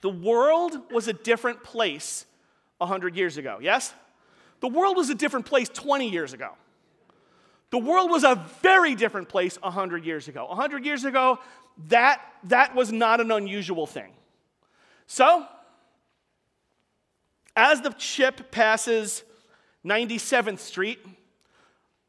the 0.00 0.10
world 0.10 0.76
was 0.90 1.08
a 1.08 1.12
different 1.12 1.62
place 1.62 2.26
100 2.78 3.16
years 3.16 3.36
ago, 3.36 3.58
yes? 3.60 3.92
The 4.60 4.68
world 4.68 4.96
was 4.96 5.10
a 5.10 5.14
different 5.14 5.46
place 5.46 5.68
20 5.68 6.08
years 6.08 6.32
ago. 6.32 6.50
The 7.70 7.78
world 7.78 8.10
was 8.10 8.22
a 8.22 8.46
very 8.60 8.94
different 8.94 9.28
place 9.28 9.56
100 9.60 10.04
years 10.04 10.28
ago. 10.28 10.46
100 10.46 10.84
years 10.84 11.04
ago, 11.04 11.38
that, 11.88 12.20
that 12.44 12.74
was 12.74 12.92
not 12.92 13.20
an 13.20 13.30
unusual 13.30 13.86
thing. 13.86 14.12
So, 15.06 15.46
as 17.56 17.80
the 17.80 17.96
ship 17.98 18.50
passes 18.50 19.24
97th 19.84 20.58
Street, 20.58 20.98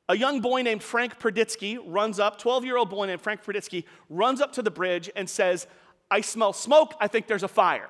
a 0.09 0.17
young 0.17 0.41
boy 0.41 0.61
named 0.61 0.83
Frank 0.83 1.19
Perditsky 1.19 1.79
runs 1.85 2.19
up, 2.19 2.37
12 2.37 2.65
year 2.65 2.77
old 2.77 2.89
boy 2.89 3.05
named 3.05 3.21
Frank 3.21 3.43
Perditsky 3.43 3.85
runs 4.09 4.41
up 4.41 4.53
to 4.53 4.61
the 4.61 4.71
bridge 4.71 5.09
and 5.15 5.29
says, 5.29 5.67
I 6.11 6.21
smell 6.21 6.53
smoke, 6.53 6.93
I 6.99 7.07
think 7.07 7.27
there's 7.27 7.43
a 7.43 7.47
fire. 7.47 7.89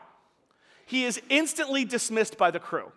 He 0.85 1.05
is 1.05 1.21
instantly 1.29 1.85
dismissed 1.85 2.37
by 2.37 2.51
the 2.51 2.59
crew. 2.59 2.91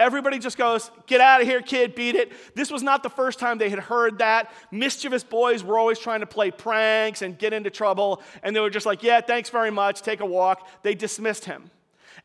Everybody 0.00 0.40
just 0.40 0.58
goes, 0.58 0.90
Get 1.06 1.20
out 1.20 1.40
of 1.40 1.46
here, 1.46 1.62
kid, 1.62 1.94
beat 1.94 2.16
it. 2.16 2.32
This 2.56 2.70
was 2.70 2.82
not 2.82 3.04
the 3.04 3.10
first 3.10 3.38
time 3.38 3.58
they 3.58 3.68
had 3.68 3.78
heard 3.78 4.18
that. 4.18 4.52
Mischievous 4.72 5.22
boys 5.22 5.62
were 5.62 5.78
always 5.78 5.98
trying 5.98 6.20
to 6.20 6.26
play 6.26 6.50
pranks 6.50 7.22
and 7.22 7.38
get 7.38 7.52
into 7.52 7.70
trouble, 7.70 8.20
and 8.42 8.56
they 8.56 8.60
were 8.60 8.70
just 8.70 8.86
like, 8.86 9.02
Yeah, 9.02 9.20
thanks 9.20 9.50
very 9.50 9.70
much, 9.70 10.02
take 10.02 10.20
a 10.20 10.26
walk. 10.26 10.66
They 10.82 10.94
dismissed 10.96 11.44
him. 11.44 11.70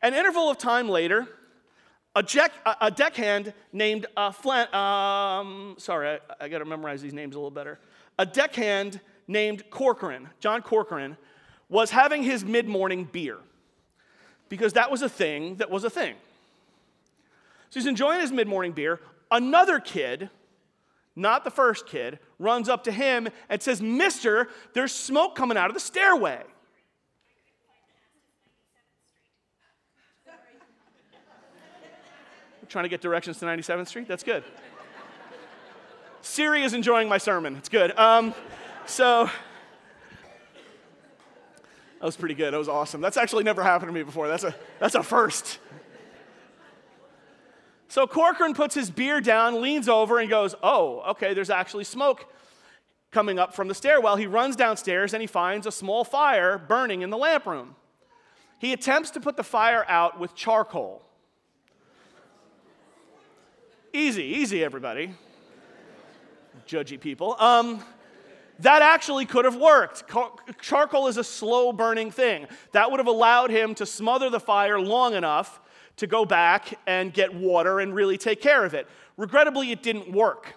An 0.02 0.14
interval 0.14 0.50
of 0.50 0.58
time 0.58 0.88
later, 0.88 1.28
a, 2.18 2.22
jack, 2.22 2.52
a 2.80 2.90
deckhand 2.90 3.52
named 3.72 4.06
uh, 4.16 4.32
Flan, 4.32 4.74
um, 4.74 5.76
sorry, 5.78 6.08
I, 6.08 6.44
I 6.44 6.48
got 6.48 6.58
to 6.58 6.64
memorize 6.64 7.00
these 7.00 7.14
names 7.14 7.36
a 7.36 7.38
little 7.38 7.52
better. 7.52 7.78
A 8.18 8.26
deckhand 8.26 9.00
named 9.28 9.70
Corcoran, 9.70 10.28
John 10.40 10.62
Corcoran, 10.62 11.16
was 11.68 11.90
having 11.90 12.24
his 12.24 12.44
mid 12.44 12.66
morning 12.66 13.04
beer 13.04 13.38
because 14.48 14.72
that 14.72 14.90
was 14.90 15.02
a 15.02 15.08
thing 15.08 15.56
that 15.56 15.70
was 15.70 15.84
a 15.84 15.90
thing. 15.90 16.14
So 17.70 17.78
he's 17.78 17.86
enjoying 17.86 18.20
his 18.20 18.32
mid 18.32 18.48
morning 18.48 18.72
beer. 18.72 18.98
Another 19.30 19.78
kid, 19.78 20.28
not 21.14 21.44
the 21.44 21.50
first 21.50 21.86
kid, 21.86 22.18
runs 22.40 22.68
up 22.68 22.82
to 22.84 22.90
him 22.90 23.28
and 23.48 23.62
says, 23.62 23.80
Mister, 23.80 24.48
there's 24.72 24.92
smoke 24.92 25.36
coming 25.36 25.56
out 25.56 25.68
of 25.68 25.74
the 25.74 25.80
stairway. 25.80 26.42
Trying 32.68 32.84
to 32.84 32.88
get 32.88 33.00
directions 33.00 33.38
to 33.38 33.46
97th 33.46 33.88
Street? 33.88 34.08
That's 34.08 34.22
good. 34.22 34.44
Siri 36.20 36.62
is 36.62 36.74
enjoying 36.74 37.08
my 37.08 37.18
sermon. 37.18 37.56
It's 37.56 37.68
good. 37.68 37.96
Um, 37.98 38.34
so, 38.86 39.30
that 42.00 42.04
was 42.04 42.16
pretty 42.16 42.34
good. 42.34 42.52
That 42.52 42.58
was 42.58 42.68
awesome. 42.68 43.00
That's 43.00 43.16
actually 43.16 43.44
never 43.44 43.62
happened 43.62 43.88
to 43.88 43.92
me 43.92 44.02
before. 44.02 44.28
That's 44.28 44.44
a, 44.44 44.54
that's 44.78 44.94
a 44.94 45.02
first. 45.02 45.58
So 47.88 48.06
Corcoran 48.06 48.52
puts 48.54 48.74
his 48.74 48.90
beer 48.90 49.20
down, 49.20 49.62
leans 49.62 49.88
over, 49.88 50.18
and 50.18 50.28
goes, 50.28 50.54
Oh, 50.62 51.02
okay, 51.10 51.32
there's 51.32 51.50
actually 51.50 51.84
smoke 51.84 52.30
coming 53.10 53.38
up 53.38 53.54
from 53.54 53.68
the 53.68 53.74
stairwell. 53.74 54.16
He 54.16 54.26
runs 54.26 54.54
downstairs 54.54 55.14
and 55.14 55.22
he 55.22 55.26
finds 55.26 55.66
a 55.66 55.72
small 55.72 56.04
fire 56.04 56.58
burning 56.58 57.00
in 57.00 57.10
the 57.10 57.16
lamp 57.16 57.46
room. 57.46 57.74
He 58.58 58.72
attempts 58.72 59.10
to 59.12 59.20
put 59.20 59.36
the 59.36 59.42
fire 59.42 59.86
out 59.88 60.20
with 60.20 60.34
charcoal. 60.34 61.02
Easy, 63.92 64.22
easy, 64.22 64.62
everybody. 64.62 65.14
Judgy 66.66 67.00
people. 67.00 67.36
Um, 67.38 67.82
that 68.58 68.82
actually 68.82 69.24
could 69.24 69.44
have 69.44 69.56
worked. 69.56 70.04
Charcoal 70.60 71.06
is 71.06 71.16
a 71.16 71.24
slow 71.24 71.72
burning 71.72 72.10
thing. 72.10 72.46
That 72.72 72.90
would 72.90 73.00
have 73.00 73.06
allowed 73.06 73.50
him 73.50 73.74
to 73.76 73.86
smother 73.86 74.28
the 74.28 74.40
fire 74.40 74.78
long 74.78 75.14
enough 75.14 75.60
to 75.96 76.06
go 76.06 76.26
back 76.26 76.78
and 76.86 77.12
get 77.12 77.34
water 77.34 77.80
and 77.80 77.94
really 77.94 78.18
take 78.18 78.42
care 78.42 78.64
of 78.64 78.74
it. 78.74 78.86
Regrettably, 79.16 79.72
it 79.72 79.82
didn't 79.82 80.12
work. 80.12 80.54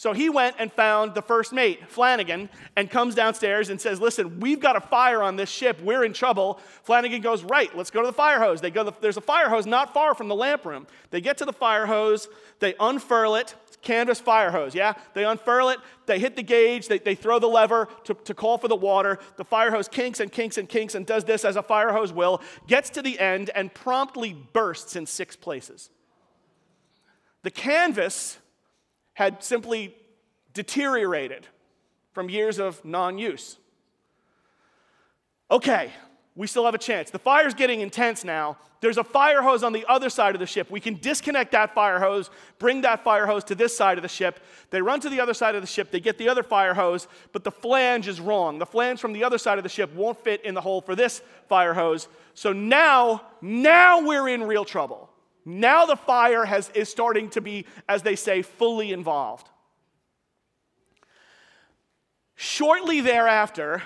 So 0.00 0.14
he 0.14 0.30
went 0.30 0.56
and 0.58 0.72
found 0.72 1.12
the 1.12 1.20
first 1.20 1.52
mate, 1.52 1.90
Flanagan, 1.90 2.48
and 2.74 2.88
comes 2.88 3.14
downstairs 3.14 3.68
and 3.68 3.78
says, 3.78 4.00
Listen, 4.00 4.40
we've 4.40 4.58
got 4.58 4.74
a 4.74 4.80
fire 4.80 5.22
on 5.22 5.36
this 5.36 5.50
ship. 5.50 5.78
We're 5.82 6.04
in 6.04 6.14
trouble. 6.14 6.58
Flanagan 6.84 7.20
goes, 7.20 7.44
Right, 7.44 7.76
let's 7.76 7.90
go 7.90 8.00
to 8.00 8.06
the 8.06 8.12
fire 8.14 8.38
hose. 8.38 8.62
They 8.62 8.70
go, 8.70 8.90
There's 8.98 9.18
a 9.18 9.20
fire 9.20 9.50
hose 9.50 9.66
not 9.66 9.92
far 9.92 10.14
from 10.14 10.28
the 10.28 10.34
lamp 10.34 10.64
room. 10.64 10.86
They 11.10 11.20
get 11.20 11.36
to 11.36 11.44
the 11.44 11.52
fire 11.52 11.84
hose, 11.84 12.28
they 12.60 12.74
unfurl 12.80 13.34
it, 13.34 13.54
canvas 13.82 14.20
fire 14.20 14.50
hose, 14.50 14.74
yeah? 14.74 14.94
They 15.12 15.26
unfurl 15.26 15.68
it, 15.68 15.80
they 16.06 16.18
hit 16.18 16.34
the 16.34 16.42
gauge, 16.42 16.88
they, 16.88 16.98
they 16.98 17.14
throw 17.14 17.38
the 17.38 17.48
lever 17.48 17.86
to, 18.04 18.14
to 18.14 18.32
call 18.32 18.56
for 18.56 18.68
the 18.68 18.76
water. 18.76 19.18
The 19.36 19.44
fire 19.44 19.70
hose 19.70 19.86
kinks 19.86 20.18
and 20.18 20.32
kinks 20.32 20.56
and 20.56 20.66
kinks 20.66 20.94
and 20.94 21.04
does 21.04 21.24
this 21.24 21.44
as 21.44 21.56
a 21.56 21.62
fire 21.62 21.92
hose 21.92 22.10
will, 22.10 22.40
gets 22.66 22.88
to 22.88 23.02
the 23.02 23.20
end 23.20 23.50
and 23.54 23.74
promptly 23.74 24.32
bursts 24.54 24.96
in 24.96 25.04
six 25.04 25.36
places. 25.36 25.90
The 27.42 27.50
canvas 27.50 28.38
had 29.20 29.44
simply 29.44 29.94
deteriorated 30.54 31.46
from 32.12 32.30
years 32.30 32.58
of 32.58 32.82
non 32.86 33.18
use. 33.18 33.58
Okay, 35.50 35.92
we 36.34 36.46
still 36.46 36.64
have 36.64 36.72
a 36.72 36.78
chance. 36.78 37.10
The 37.10 37.18
fire's 37.18 37.52
getting 37.52 37.82
intense 37.82 38.24
now. 38.24 38.56
There's 38.80 38.96
a 38.96 39.04
fire 39.04 39.42
hose 39.42 39.62
on 39.62 39.74
the 39.74 39.84
other 39.86 40.08
side 40.08 40.34
of 40.34 40.40
the 40.40 40.46
ship. 40.46 40.70
We 40.70 40.80
can 40.80 40.94
disconnect 40.94 41.52
that 41.52 41.74
fire 41.74 42.00
hose, 42.00 42.30
bring 42.58 42.80
that 42.80 43.04
fire 43.04 43.26
hose 43.26 43.44
to 43.44 43.54
this 43.54 43.76
side 43.76 43.98
of 43.98 44.02
the 44.02 44.08
ship. 44.08 44.40
They 44.70 44.80
run 44.80 45.00
to 45.00 45.10
the 45.10 45.20
other 45.20 45.34
side 45.34 45.54
of 45.54 45.60
the 45.60 45.66
ship, 45.66 45.90
they 45.90 46.00
get 46.00 46.16
the 46.16 46.30
other 46.30 46.42
fire 46.42 46.72
hose, 46.72 47.06
but 47.32 47.44
the 47.44 47.50
flange 47.50 48.08
is 48.08 48.22
wrong. 48.22 48.58
The 48.58 48.64
flange 48.64 49.00
from 49.00 49.12
the 49.12 49.22
other 49.22 49.36
side 49.36 49.58
of 49.58 49.64
the 49.64 49.68
ship 49.68 49.92
won't 49.94 50.24
fit 50.24 50.42
in 50.46 50.54
the 50.54 50.62
hole 50.62 50.80
for 50.80 50.94
this 50.94 51.20
fire 51.46 51.74
hose. 51.74 52.08
So 52.32 52.54
now, 52.54 53.20
now 53.42 54.00
we're 54.00 54.30
in 54.30 54.44
real 54.44 54.64
trouble. 54.64 55.10
Now 55.44 55.86
the 55.86 55.96
fire 55.96 56.44
has, 56.44 56.70
is 56.74 56.88
starting 56.88 57.30
to 57.30 57.40
be, 57.40 57.66
as 57.88 58.02
they 58.02 58.16
say, 58.16 58.42
fully 58.42 58.92
involved. 58.92 59.48
Shortly 62.36 63.00
thereafter, 63.00 63.82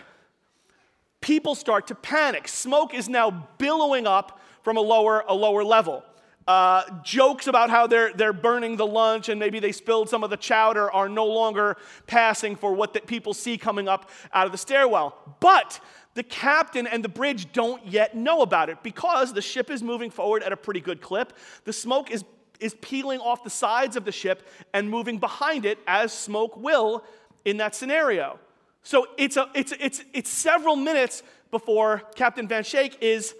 people 1.21 1.55
start 1.55 1.89
to 1.89 1.95
panic. 1.95 2.47
Smoke 2.47 2.95
is 2.95 3.09
now 3.09 3.49
billowing 3.59 4.07
up 4.07 4.41
from 4.63 4.77
a 4.77 4.81
lower, 4.81 5.25
a 5.27 5.35
lower 5.35 5.65
level. 5.65 6.05
Uh, 6.47 6.83
jokes 7.03 7.47
about 7.47 7.71
how 7.71 7.87
they're, 7.87 8.13
they're 8.13 8.35
burning 8.35 8.77
the 8.77 8.87
lunch 8.87 9.31
and 9.31 9.41
maybe 9.41 9.61
they 9.61 9.73
spilled 9.73 10.11
some 10.11 10.23
of 10.23 10.29
the 10.29 10.37
chowder 10.37 10.93
are 10.93 11.09
no 11.09 11.25
longer 11.25 11.77
passing 12.07 12.55
for 12.55 12.75
what 12.75 12.93
the 12.93 13.01
people 13.01 13.33
see 13.33 13.57
coming 13.57 13.89
up 13.89 14.11
out 14.33 14.45
of 14.45 14.53
the 14.53 14.59
stairwell. 14.59 15.17
But 15.41 15.81
the 16.15 16.23
captain 16.23 16.87
and 16.87 17.05
the 17.05 17.09
bridge 17.09 17.53
don't 17.53 17.85
yet 17.87 18.17
know 18.17 18.43
about 18.43 18.69
it 18.69 18.83
because 18.83 19.33
the 19.33 19.43
ship 19.43 19.71
is 19.71 19.83
moving 19.83 20.11
forward 20.11 20.43
at 20.43 20.53
a 20.53 20.57
pretty 20.57 20.81
good 20.81 21.01
clip. 21.01 21.33
The 21.65 21.73
smoke 21.73 22.11
is, 22.11 22.25
is 22.61 22.75
peeling 22.81 23.19
off 23.21 23.43
the 23.43 23.51
sides 23.51 23.97
of 23.97 24.05
the 24.05 24.13
ship 24.13 24.47
and 24.73 24.89
moving 24.89 25.19
behind 25.19 25.67
it, 25.67 25.79
as 25.87 26.13
smoke 26.13 26.57
will 26.57 27.05
in 27.45 27.57
that 27.59 27.75
scenario. 27.75 28.39
So 28.85 29.09
it's, 29.19 29.37
a, 29.37 29.51
it's, 29.55 29.73
it's, 29.81 30.05
it's 30.13 30.31
several 30.31 30.77
minutes 30.77 31.23
before 31.51 32.03
Captain 32.15 32.47
Van 32.47 32.63
Schaick 32.63 32.97
is 33.01 33.35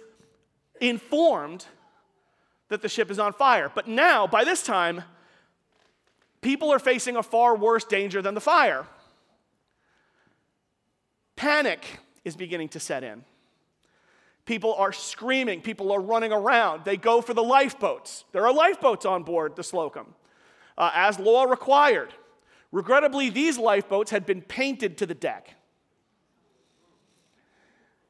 informed 0.81 1.65
that 2.67 2.81
the 2.81 2.89
ship 2.89 3.09
is 3.09 3.19
on 3.19 3.31
fire. 3.31 3.71
But 3.73 3.87
now, 3.87 4.27
by 4.27 4.43
this 4.43 4.63
time, 4.63 5.03
people 6.41 6.71
are 6.73 6.79
facing 6.79 7.15
a 7.15 7.23
far 7.23 7.55
worse 7.55 7.85
danger 7.85 8.21
than 8.21 8.33
the 8.33 8.41
fire. 8.41 8.85
Panic 11.35 11.99
is 12.25 12.35
beginning 12.35 12.69
to 12.69 12.79
set 12.79 13.03
in. 13.03 13.23
People 14.45 14.73
are 14.75 14.91
screaming, 14.91 15.61
people 15.61 15.91
are 15.91 16.01
running 16.01 16.31
around. 16.31 16.83
They 16.83 16.97
go 16.97 17.21
for 17.21 17.33
the 17.33 17.43
lifeboats. 17.43 18.25
There 18.31 18.45
are 18.45 18.53
lifeboats 18.53 19.05
on 19.05 19.23
board 19.23 19.55
the 19.55 19.63
Slocum, 19.63 20.13
uh, 20.77 20.91
as 20.93 21.17
law 21.19 21.45
required. 21.45 22.13
Regrettably, 22.71 23.29
these 23.29 23.57
lifeboats 23.57 24.11
had 24.11 24.25
been 24.25 24.41
painted 24.41 24.97
to 24.97 25.05
the 25.05 25.13
deck. 25.13 25.55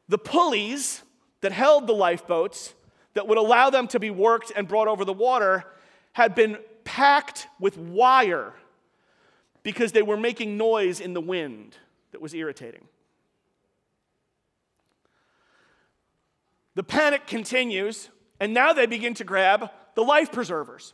The 0.10 0.18
pulleys 0.18 1.04
that 1.42 1.52
held 1.52 1.88
the 1.88 1.94
lifeboats, 1.94 2.74
that 3.14 3.28
would 3.28 3.38
allow 3.38 3.70
them 3.70 3.88
to 3.90 4.00
be 4.00 4.10
worked 4.10 4.52
and 4.56 4.68
brought 4.68 4.88
over 4.88 5.06
the 5.06 5.14
water, 5.14 5.64
had 6.14 6.36
been 6.36 6.58
packed 6.84 7.48
with 7.60 7.78
wire 7.78 8.54
because 9.64 9.92
they 9.94 10.02
were 10.02 10.18
making 10.18 10.58
noise 10.58 11.00
in 11.00 11.14
the 11.14 11.22
wind 11.22 11.78
that 12.12 12.22
was 12.22 12.34
irritating. 12.34 12.88
The 16.76 16.84
panic 16.84 17.26
continues, 17.26 18.10
and 18.40 18.54
now 18.54 18.74
they 18.74 18.86
begin 18.86 19.14
to 19.16 19.24
grab 19.24 19.70
the 19.96 20.04
life 20.04 20.32
preservers. 20.32 20.94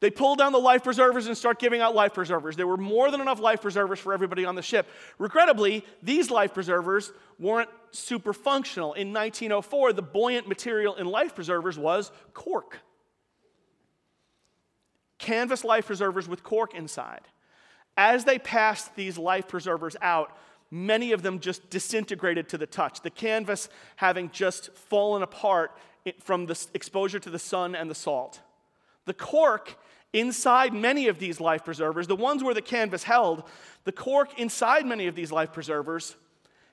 They 0.00 0.10
pull 0.10 0.36
down 0.36 0.52
the 0.52 0.58
life 0.58 0.84
preservers 0.84 1.26
and 1.26 1.36
start 1.36 1.58
giving 1.58 1.80
out 1.80 1.94
life 1.94 2.14
preservers. 2.14 2.54
There 2.54 2.68
were 2.68 2.76
more 2.76 3.10
than 3.10 3.20
enough 3.20 3.40
life 3.40 3.62
preservers 3.62 3.98
for 3.98 4.12
everybody 4.12 4.44
on 4.44 4.54
the 4.54 4.62
ship. 4.62 4.88
Regrettably, 5.18 5.84
these 6.02 6.30
life 6.30 6.54
preservers 6.54 7.12
weren't 7.38 7.70
super 7.90 8.32
functional. 8.32 8.92
In 8.92 9.12
1904, 9.12 9.92
the 9.92 10.02
buoyant 10.02 10.46
material 10.48 10.94
in 10.94 11.06
life 11.06 11.34
preservers 11.34 11.76
was 11.76 12.12
cork. 12.32 12.78
Canvas 15.18 15.64
life 15.64 15.86
preservers 15.86 16.28
with 16.28 16.44
cork 16.44 16.74
inside. 16.74 17.22
As 17.96 18.24
they 18.24 18.38
passed 18.38 18.94
these 18.94 19.18
life 19.18 19.48
preservers 19.48 19.96
out, 20.00 20.36
many 20.70 21.12
of 21.12 21.22
them 21.22 21.40
just 21.40 21.70
disintegrated 21.70 22.48
to 22.50 22.58
the 22.58 22.66
touch, 22.66 23.02
the 23.02 23.10
canvas 23.10 23.68
having 23.96 24.30
just 24.30 24.72
fallen 24.74 25.22
apart 25.22 25.76
from 26.20 26.46
the 26.46 26.66
exposure 26.74 27.18
to 27.18 27.30
the 27.30 27.38
sun 27.38 27.74
and 27.74 27.90
the 27.90 27.94
salt. 27.94 28.40
The 29.06 29.14
cork 29.14 29.76
inside 30.12 30.72
many 30.72 31.08
of 31.08 31.18
these 31.18 31.40
life 31.40 31.64
preservers, 31.64 32.06
the 32.06 32.16
ones 32.16 32.42
where 32.42 32.54
the 32.54 32.62
canvas 32.62 33.04
held, 33.04 33.44
the 33.84 33.92
cork 33.92 34.38
inside 34.38 34.86
many 34.86 35.06
of 35.06 35.14
these 35.14 35.32
life 35.32 35.52
preservers 35.52 36.16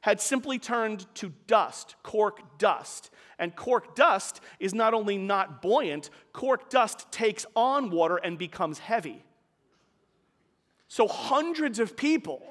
had 0.02 0.22
simply 0.22 0.60
turned 0.60 1.06
to 1.16 1.34
dust, 1.48 1.96
cork 2.04 2.60
dust. 2.60 3.10
And 3.40 3.56
cork 3.56 3.96
dust 3.96 4.40
is 4.60 4.74
not 4.74 4.94
only 4.94 5.18
not 5.18 5.62
buoyant, 5.62 6.10
cork 6.32 6.70
dust 6.70 7.12
takes 7.12 7.46
on 7.56 7.90
water 7.90 8.18
and 8.18 8.38
becomes 8.38 8.80
heavy. 8.80 9.24
So 10.88 11.08
hundreds 11.08 11.80
of 11.80 11.98
people 11.98 12.46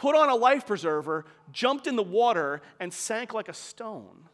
put 0.00 0.16
on 0.16 0.30
a 0.30 0.34
life 0.34 0.66
preserver, 0.66 1.26
jumped 1.52 1.86
in 1.86 1.94
the 1.94 2.02
water, 2.02 2.62
and 2.80 2.90
sank 2.90 3.34
like 3.34 3.50
a 3.50 3.52
stone. 3.52 4.30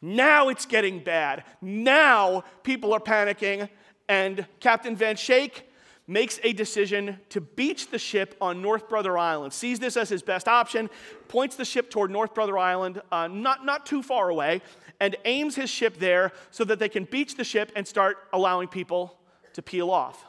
Now 0.00 0.50
it's 0.50 0.66
getting 0.66 1.02
bad. 1.02 1.42
Now 1.60 2.44
people 2.62 2.92
are 2.92 3.00
panicking, 3.00 3.68
and 4.08 4.46
Captain 4.60 4.94
Van 4.94 5.16
Schaick 5.16 5.62
makes 6.06 6.38
a 6.44 6.52
decision 6.52 7.18
to 7.30 7.40
beach 7.40 7.90
the 7.90 7.98
ship 7.98 8.36
on 8.40 8.62
North 8.62 8.88
Brother 8.88 9.18
Island, 9.18 9.52
sees 9.52 9.80
this 9.80 9.96
as 9.96 10.08
his 10.08 10.22
best 10.22 10.46
option, 10.46 10.88
points 11.26 11.56
the 11.56 11.64
ship 11.64 11.90
toward 11.90 12.12
North 12.12 12.34
Brother 12.34 12.56
Island, 12.56 13.02
uh, 13.10 13.26
not, 13.26 13.64
not 13.64 13.84
too 13.84 14.04
far 14.04 14.28
away, 14.28 14.62
and 15.00 15.16
aims 15.24 15.56
his 15.56 15.68
ship 15.68 15.98
there 15.98 16.30
so 16.52 16.62
that 16.62 16.78
they 16.78 16.88
can 16.88 17.02
beach 17.02 17.34
the 17.34 17.42
ship 17.42 17.72
and 17.74 17.84
start 17.84 18.18
allowing 18.32 18.68
people 18.68 19.18
to 19.54 19.60
peel 19.60 19.90
off. 19.90 20.27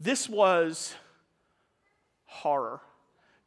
This 0.00 0.28
was 0.28 0.94
horror. 2.24 2.80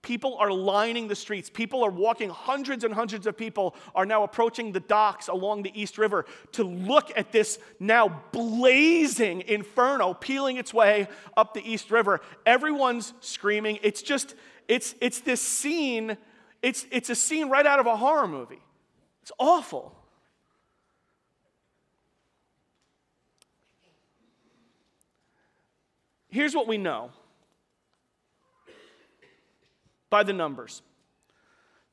People 0.03 0.35
are 0.37 0.51
lining 0.51 1.07
the 1.07 1.15
streets. 1.15 1.49
People 1.49 1.81
are 1.81 1.89
walking. 1.89 2.29
Hundreds 2.29 2.83
and 2.83 2.93
hundreds 2.93 3.25
of 3.25 3.37
people 3.37 3.73
are 3.95 4.05
now 4.05 4.23
approaching 4.23 4.73
the 4.73 4.81
docks 4.81 5.29
along 5.29 5.63
the 5.63 5.71
East 5.81 5.97
River 5.97 6.25
to 6.51 6.65
look 6.65 7.11
at 7.17 7.31
this 7.31 7.57
now 7.79 8.21
blazing 8.33 9.41
inferno 9.47 10.13
peeling 10.13 10.57
its 10.57 10.73
way 10.73 11.07
up 11.37 11.53
the 11.53 11.61
East 11.67 11.89
River. 11.89 12.19
Everyone's 12.45 13.13
screaming. 13.21 13.79
It's 13.81 14.01
just, 14.01 14.35
it's, 14.67 14.93
it's 14.99 15.21
this 15.21 15.41
scene, 15.41 16.17
it's, 16.61 16.85
it's 16.91 17.09
a 17.09 17.15
scene 17.15 17.49
right 17.49 17.65
out 17.65 17.79
of 17.79 17.85
a 17.85 17.95
horror 17.95 18.27
movie. 18.27 18.61
It's 19.21 19.31
awful. 19.39 19.95
Here's 26.33 26.55
what 26.55 26.67
we 26.67 26.79
know 26.79 27.11
by 30.09 30.23
the 30.23 30.33
numbers 30.33 30.81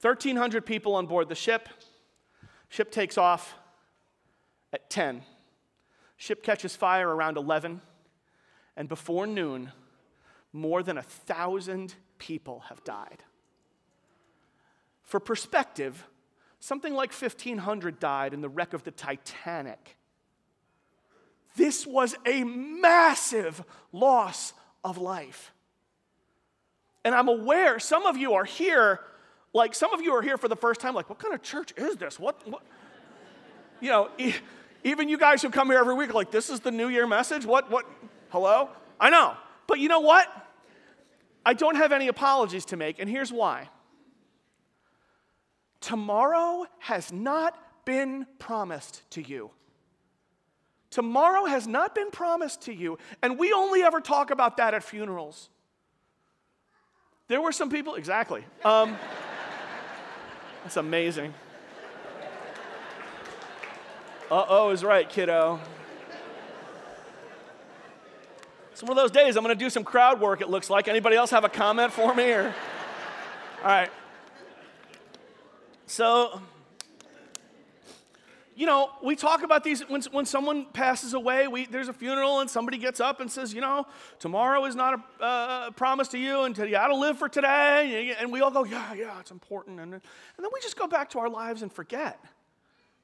1,300 0.00 0.64
people 0.64 0.94
on 0.94 1.04
board 1.04 1.28
the 1.28 1.34
ship. 1.34 1.68
Ship 2.70 2.90
takes 2.90 3.18
off 3.18 3.54
at 4.72 4.88
10. 4.88 5.20
Ship 6.16 6.42
catches 6.42 6.74
fire 6.74 7.06
around 7.06 7.36
11. 7.36 7.82
And 8.78 8.88
before 8.88 9.26
noon, 9.26 9.72
more 10.54 10.82
than 10.82 10.96
a 10.96 11.02
thousand 11.02 11.94
people 12.16 12.60
have 12.70 12.82
died. 12.82 13.22
For 15.02 15.20
perspective, 15.20 16.06
something 16.60 16.94
like 16.94 17.12
1,500 17.12 18.00
died 18.00 18.32
in 18.32 18.40
the 18.40 18.48
wreck 18.48 18.72
of 18.72 18.84
the 18.84 18.90
Titanic. 18.90 19.98
This 21.56 21.86
was 21.86 22.14
a 22.26 22.44
massive 22.44 23.62
loss 23.92 24.52
of 24.84 24.98
life. 24.98 25.52
And 27.04 27.14
I'm 27.14 27.28
aware 27.28 27.78
some 27.78 28.06
of 28.06 28.16
you 28.16 28.34
are 28.34 28.44
here, 28.44 29.00
like 29.52 29.74
some 29.74 29.92
of 29.92 30.00
you 30.00 30.12
are 30.12 30.22
here 30.22 30.36
for 30.36 30.48
the 30.48 30.56
first 30.56 30.80
time, 30.80 30.94
like, 30.94 31.08
what 31.08 31.18
kind 31.18 31.34
of 31.34 31.42
church 31.42 31.72
is 31.76 31.96
this? 31.96 32.18
What, 32.18 32.46
what? 32.48 32.62
you 33.80 33.88
know, 33.88 34.10
even 34.84 35.08
you 35.08 35.18
guys 35.18 35.42
who 35.42 35.50
come 35.50 35.68
here 35.68 35.78
every 35.78 35.94
week, 35.94 36.12
like, 36.14 36.30
this 36.30 36.50
is 36.50 36.60
the 36.60 36.70
New 36.70 36.88
Year 36.88 37.06
message? 37.06 37.44
What, 37.44 37.70
what, 37.70 37.86
hello? 38.30 38.68
I 38.98 39.10
know. 39.10 39.34
But 39.66 39.78
you 39.78 39.88
know 39.88 40.00
what? 40.00 40.28
I 41.44 41.54
don't 41.54 41.76
have 41.76 41.92
any 41.92 42.08
apologies 42.08 42.66
to 42.66 42.76
make, 42.76 42.98
and 42.98 43.08
here's 43.08 43.32
why. 43.32 43.68
Tomorrow 45.80 46.66
has 46.80 47.12
not 47.12 47.58
been 47.86 48.26
promised 48.38 49.08
to 49.12 49.22
you. 49.22 49.50
Tomorrow 50.90 51.46
has 51.46 51.66
not 51.66 51.94
been 51.94 52.10
promised 52.10 52.62
to 52.62 52.74
you. 52.74 52.98
And 53.22 53.38
we 53.38 53.52
only 53.52 53.82
ever 53.82 54.00
talk 54.00 54.30
about 54.30 54.56
that 54.56 54.74
at 54.74 54.82
funerals. 54.82 55.48
There 57.28 57.40
were 57.40 57.52
some 57.52 57.70
people, 57.70 57.94
exactly. 57.94 58.44
Um, 58.64 58.98
that's 60.64 60.76
amazing. 60.76 61.32
Uh 64.30 64.44
oh 64.48 64.70
is 64.70 64.84
right, 64.84 65.08
kiddo. 65.08 65.58
It's 68.80 68.80
one 68.88 68.92
of 68.92 68.96
those 68.96 69.10
days 69.10 69.36
I'm 69.36 69.44
going 69.44 69.54
to 69.54 69.62
do 69.62 69.68
some 69.68 69.84
crowd 69.84 70.20
work, 70.20 70.40
it 70.40 70.48
looks 70.48 70.70
like. 70.70 70.88
Anybody 70.88 71.14
else 71.14 71.30
have 71.32 71.44
a 71.44 71.50
comment 71.50 71.92
for 71.92 72.14
me? 72.14 72.30
Or? 72.30 72.54
All 73.62 73.68
right. 73.68 73.90
So, 75.86 76.40
you 78.60 78.66
know, 78.66 78.90
we 79.02 79.16
talk 79.16 79.42
about 79.42 79.64
these 79.64 79.80
when, 79.88 80.02
when 80.12 80.26
someone 80.26 80.66
passes 80.66 81.14
away, 81.14 81.48
we, 81.48 81.64
there's 81.64 81.88
a 81.88 81.94
funeral 81.94 82.40
and 82.40 82.50
somebody 82.50 82.76
gets 82.76 83.00
up 83.00 83.18
and 83.20 83.32
says, 83.32 83.54
you 83.54 83.62
know, 83.62 83.86
tomorrow 84.18 84.66
is 84.66 84.76
not 84.76 85.00
a 85.18 85.24
uh, 85.24 85.70
promise 85.70 86.08
to 86.08 86.18
you 86.18 86.42
and 86.42 86.54
you 86.58 86.72
got 86.72 86.88
to 86.88 86.94
live 86.94 87.18
for 87.18 87.26
today. 87.26 88.14
And 88.20 88.30
we 88.30 88.42
all 88.42 88.50
go, 88.50 88.64
yeah, 88.64 88.92
yeah, 88.92 89.18
it's 89.18 89.30
important. 89.30 89.80
And, 89.80 89.94
and 89.94 90.02
then 90.36 90.50
we 90.52 90.60
just 90.60 90.78
go 90.78 90.86
back 90.86 91.08
to 91.12 91.20
our 91.20 91.30
lives 91.30 91.62
and 91.62 91.72
forget, 91.72 92.22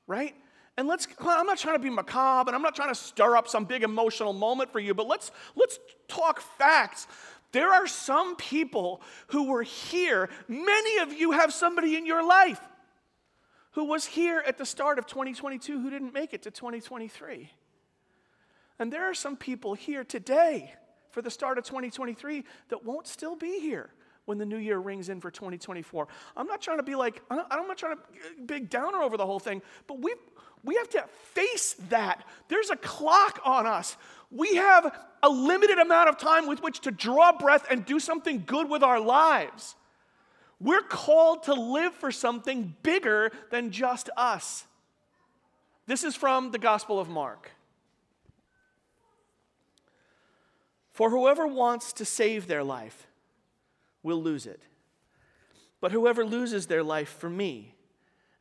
right? 0.07 0.35
And 0.77 0.87
let's, 0.89 1.09
I'm 1.21 1.47
not 1.47 1.57
trying 1.57 1.77
to 1.77 1.83
be 1.83 1.89
macabre 1.89 2.51
and 2.51 2.55
I'm 2.55 2.61
not 2.61 2.77
trying 2.77 2.91
to 2.91 2.95
stir 2.95 3.35
up 3.35 3.49
some 3.49 3.65
big 3.65 3.83
emotional 3.83 4.35
moment 4.35 4.71
for 4.71 4.79
you, 4.79 4.93
but 4.93 5.07
let's, 5.07 5.31
let's 5.55 5.79
talk 6.07 6.43
facts. 6.59 7.07
There 7.53 7.73
are 7.73 7.87
some 7.87 8.37
people 8.37 9.01
who 9.29 9.45
were 9.45 9.63
here. 9.63 10.29
Many 10.49 10.99
of 10.99 11.15
you 11.15 11.31
have 11.31 11.51
somebody 11.55 11.97
in 11.97 12.05
your 12.05 12.23
life 12.23 12.61
who 13.77 13.85
was 13.85 14.07
here 14.07 14.43
at 14.47 14.57
the 14.57 14.65
start 14.65 14.99
of 14.99 15.07
2022 15.07 15.79
who 15.79 15.91
didn't 15.91 16.15
make 16.15 16.33
it 16.33 16.43
to 16.43 16.51
2023. 16.51 17.53
And 18.79 18.91
there 18.91 19.05
are 19.05 19.13
some 19.13 19.37
people 19.37 19.75
here 19.75 20.03
today 20.03 20.73
for 21.11 21.21
the 21.21 21.31
start 21.31 21.59
of 21.59 21.65
2023 21.65 22.43
that 22.71 22.85
won't 22.87 23.07
still 23.07 23.37
be 23.37 23.61
here 23.61 23.91
when 24.25 24.39
the 24.39 24.47
new 24.47 24.57
year 24.57 24.79
rings 24.79 25.11
in 25.11 25.21
for 25.21 25.31
2024. 25.31 26.09
I'm 26.39 26.47
not 26.47 26.63
trying 26.63 26.79
to 26.79 26.83
be 26.83 26.95
like, 26.95 27.21
I'm 27.31 27.69
not 27.69 27.77
trying 27.77 27.97
to 27.97 28.03
uh, 28.03 28.47
big 28.47 28.71
downer 28.71 29.03
over 29.03 29.19
the 29.19 29.27
whole 29.27 29.39
thing, 29.39 29.61
but 29.87 30.01
we 30.01 30.15
we 30.65 30.75
have 30.77 30.89
to 30.91 31.05
face 31.35 31.75
that. 31.91 32.25
There's 32.49 32.71
a 32.71 32.77
clock 32.77 33.41
on 33.45 33.67
us. 33.67 33.99
We 34.31 34.57
have 34.57 34.99
a 35.23 35.29
limited 35.29 35.79
amount 35.79 36.09
of 36.09 36.17
time 36.17 36.49
with 36.49 36.63
which 36.63 36.81
to 36.81 36.91
draw 36.91 37.31
breath 37.37 37.67
and 37.71 37.85
do 37.85 38.01
something 38.01 38.43
good 38.47 38.71
with 38.71 38.83
our 38.83 38.99
lives. 38.99 39.77
We're 40.59 40.83
called 40.83 41.45
to 41.45 41.55
live 41.55 41.95
for 41.95 42.11
something 42.11 42.75
bigger 42.83 43.31
than 43.51 43.71
just 43.71 44.09
us. 44.17 44.65
This 45.87 46.03
is 46.03 46.17
from 46.17 46.51
the 46.51 46.59
Gospel 46.59 46.99
of 46.99 47.09
Mark. 47.09 47.51
For 50.93 51.11
whoever 51.11 51.47
wants 51.47 51.93
to 51.95 52.05
save 52.05 52.47
their 52.47 52.65
life 52.65 53.07
will 54.03 54.23
lose 54.23 54.47
it. 54.47 54.63
But 55.81 55.93
whoever 55.93 56.25
loses 56.25 56.67
their 56.67 56.83
life 56.83 57.11
for 57.19 57.29
me 57.29 57.75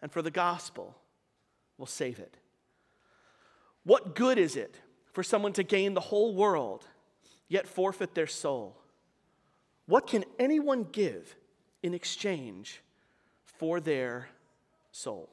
and 0.02 0.10
for 0.10 0.22
the 0.22 0.32
gospel 0.32 0.96
will 1.78 1.86
save 1.86 2.20
it. 2.20 2.38
What 3.84 4.16
good 4.16 4.38
is 4.38 4.56
it 4.56 4.80
for 5.12 5.22
someone 5.22 5.54
to 5.54 5.64
gain 5.64 5.94
the 5.94 6.00
whole 6.00 6.34
world 6.34 6.86
yet 7.50 7.68
forfeit 7.68 8.16
their 8.16 8.26
soul? 8.26 8.78
What 9.86 10.08
can 10.08 10.24
anyone 10.40 10.88
give? 10.92 11.36
In 11.86 11.94
exchange 11.94 12.82
for 13.44 13.80
their 13.80 14.28
soul. 14.92 15.30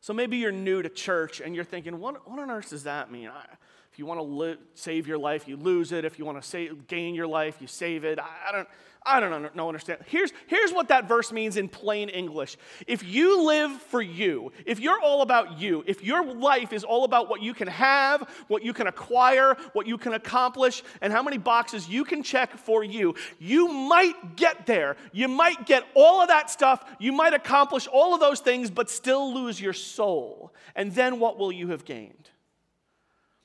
So 0.00 0.12
maybe 0.12 0.36
you're 0.36 0.52
new 0.52 0.82
to 0.82 0.88
church 0.88 1.40
and 1.40 1.52
you're 1.52 1.64
thinking, 1.64 1.98
what, 1.98 2.30
what 2.30 2.38
on 2.38 2.48
earth 2.48 2.70
does 2.70 2.84
that 2.84 3.10
mean? 3.10 3.26
I, 3.26 3.44
If 3.92 3.98
you 3.98 4.06
want 4.06 4.20
to 4.20 4.24
li- 4.24 4.56
save 4.74 5.06
your 5.06 5.18
life, 5.18 5.46
you 5.46 5.56
lose 5.56 5.92
it. 5.92 6.06
If 6.06 6.18
you 6.18 6.24
want 6.24 6.40
to 6.40 6.48
save, 6.48 6.86
gain 6.86 7.14
your 7.14 7.26
life, 7.26 7.58
you 7.60 7.66
save 7.66 8.04
it. 8.04 8.18
I, 8.18 8.48
I 8.48 8.52
don't. 8.52 8.68
I 9.04 9.18
don't 9.18 9.56
know, 9.56 9.66
understand. 9.66 9.98
Here's, 10.06 10.32
here's 10.46 10.72
what 10.72 10.86
that 10.86 11.08
verse 11.08 11.32
means 11.32 11.56
in 11.56 11.68
plain 11.68 12.08
English. 12.08 12.56
If 12.86 13.02
you 13.02 13.44
live 13.44 13.72
for 13.72 14.00
you, 14.00 14.52
if 14.64 14.78
you're 14.78 15.00
all 15.00 15.22
about 15.22 15.58
you, 15.58 15.82
if 15.88 16.04
your 16.04 16.24
life 16.24 16.72
is 16.72 16.84
all 16.84 17.02
about 17.02 17.28
what 17.28 17.42
you 17.42 17.52
can 17.52 17.66
have, 17.66 18.28
what 18.46 18.62
you 18.62 18.72
can 18.72 18.86
acquire, 18.86 19.56
what 19.72 19.88
you 19.88 19.98
can 19.98 20.12
accomplish, 20.12 20.84
and 21.00 21.12
how 21.12 21.20
many 21.20 21.36
boxes 21.36 21.88
you 21.88 22.04
can 22.04 22.22
check 22.22 22.56
for 22.56 22.84
you, 22.84 23.16
you 23.40 23.66
might 23.66 24.36
get 24.36 24.66
there. 24.66 24.96
You 25.10 25.26
might 25.26 25.66
get 25.66 25.82
all 25.96 26.22
of 26.22 26.28
that 26.28 26.48
stuff. 26.48 26.84
You 27.00 27.10
might 27.10 27.34
accomplish 27.34 27.88
all 27.88 28.14
of 28.14 28.20
those 28.20 28.38
things, 28.38 28.70
but 28.70 28.88
still 28.88 29.34
lose 29.34 29.60
your 29.60 29.72
soul. 29.72 30.54
And 30.76 30.94
then 30.94 31.18
what 31.18 31.40
will 31.40 31.50
you 31.50 31.70
have 31.70 31.84
gained? 31.84 32.30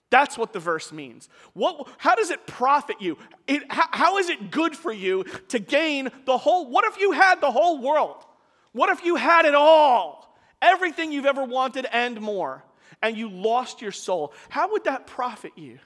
That's 0.10 0.38
what 0.38 0.54
the 0.54 0.60
verse 0.60 0.92
means. 0.92 1.28
What, 1.54 1.90
how 1.98 2.16
does 2.16 2.30
it 2.30 2.48
profit 2.48 3.02
you? 3.02 3.18
It, 3.46 3.64
how, 3.70 3.88
how 3.92 4.18
is 4.18 4.30
it 4.30 4.52
good 4.52 4.76
for 4.76 4.92
you 4.92 5.26
to 5.50 5.60
gain 5.60 6.10
the 6.26 6.38
whole? 6.38 6.70
What 6.70 6.86
if 6.86 7.00
you 7.00 7.12
had 7.12 7.42
the 7.42 7.52
whole 7.52 7.82
world? 7.82 8.24
What 8.72 8.90
if 8.90 9.04
you 9.04 9.16
had 9.16 9.46
it 9.46 9.56
all? 9.56 10.38
Everything 10.62 11.12
you've 11.12 11.26
ever 11.26 11.44
wanted 11.44 11.86
and 11.92 12.22
more, 12.22 12.64
and 13.02 13.18
you 13.18 13.30
lost 13.30 13.82
your 13.82 13.92
soul? 13.92 14.34
How 14.50 14.72
would 14.72 14.86
that 14.86 15.08
profit 15.08 15.52
you? 15.56 15.80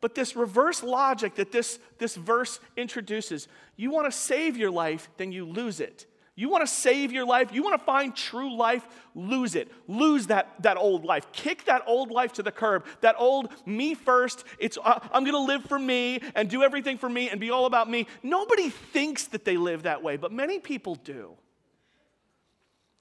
But 0.00 0.14
this 0.14 0.34
reverse 0.34 0.82
logic 0.82 1.36
that 1.36 1.52
this, 1.52 1.78
this 1.98 2.16
verse 2.16 2.58
introduces 2.76 3.48
you 3.76 3.90
want 3.90 4.10
to 4.10 4.16
save 4.16 4.56
your 4.56 4.70
life, 4.70 5.08
then 5.16 5.30
you 5.30 5.44
lose 5.44 5.78
it. 5.78 6.06
You 6.34 6.48
want 6.48 6.66
to 6.66 6.72
save 6.72 7.12
your 7.12 7.26
life, 7.26 7.52
you 7.52 7.62
want 7.62 7.78
to 7.78 7.84
find 7.84 8.16
true 8.16 8.56
life, 8.56 8.86
lose 9.14 9.54
it. 9.54 9.70
Lose 9.86 10.28
that, 10.28 10.50
that 10.62 10.78
old 10.78 11.04
life. 11.04 11.30
Kick 11.32 11.66
that 11.66 11.82
old 11.86 12.10
life 12.10 12.32
to 12.34 12.42
the 12.42 12.50
curb. 12.50 12.86
That 13.02 13.16
old 13.18 13.52
me 13.66 13.94
first, 13.94 14.44
it's 14.58 14.78
uh, 14.82 14.98
I'm 15.12 15.24
going 15.24 15.34
to 15.34 15.40
live 15.40 15.64
for 15.64 15.78
me 15.78 16.20
and 16.34 16.48
do 16.48 16.62
everything 16.62 16.96
for 16.96 17.08
me 17.08 17.28
and 17.28 17.38
be 17.38 17.50
all 17.50 17.66
about 17.66 17.90
me. 17.90 18.06
Nobody 18.22 18.70
thinks 18.70 19.26
that 19.26 19.44
they 19.44 19.58
live 19.58 19.82
that 19.82 20.02
way, 20.02 20.16
but 20.16 20.32
many 20.32 20.58
people 20.58 20.94
do. 20.94 21.36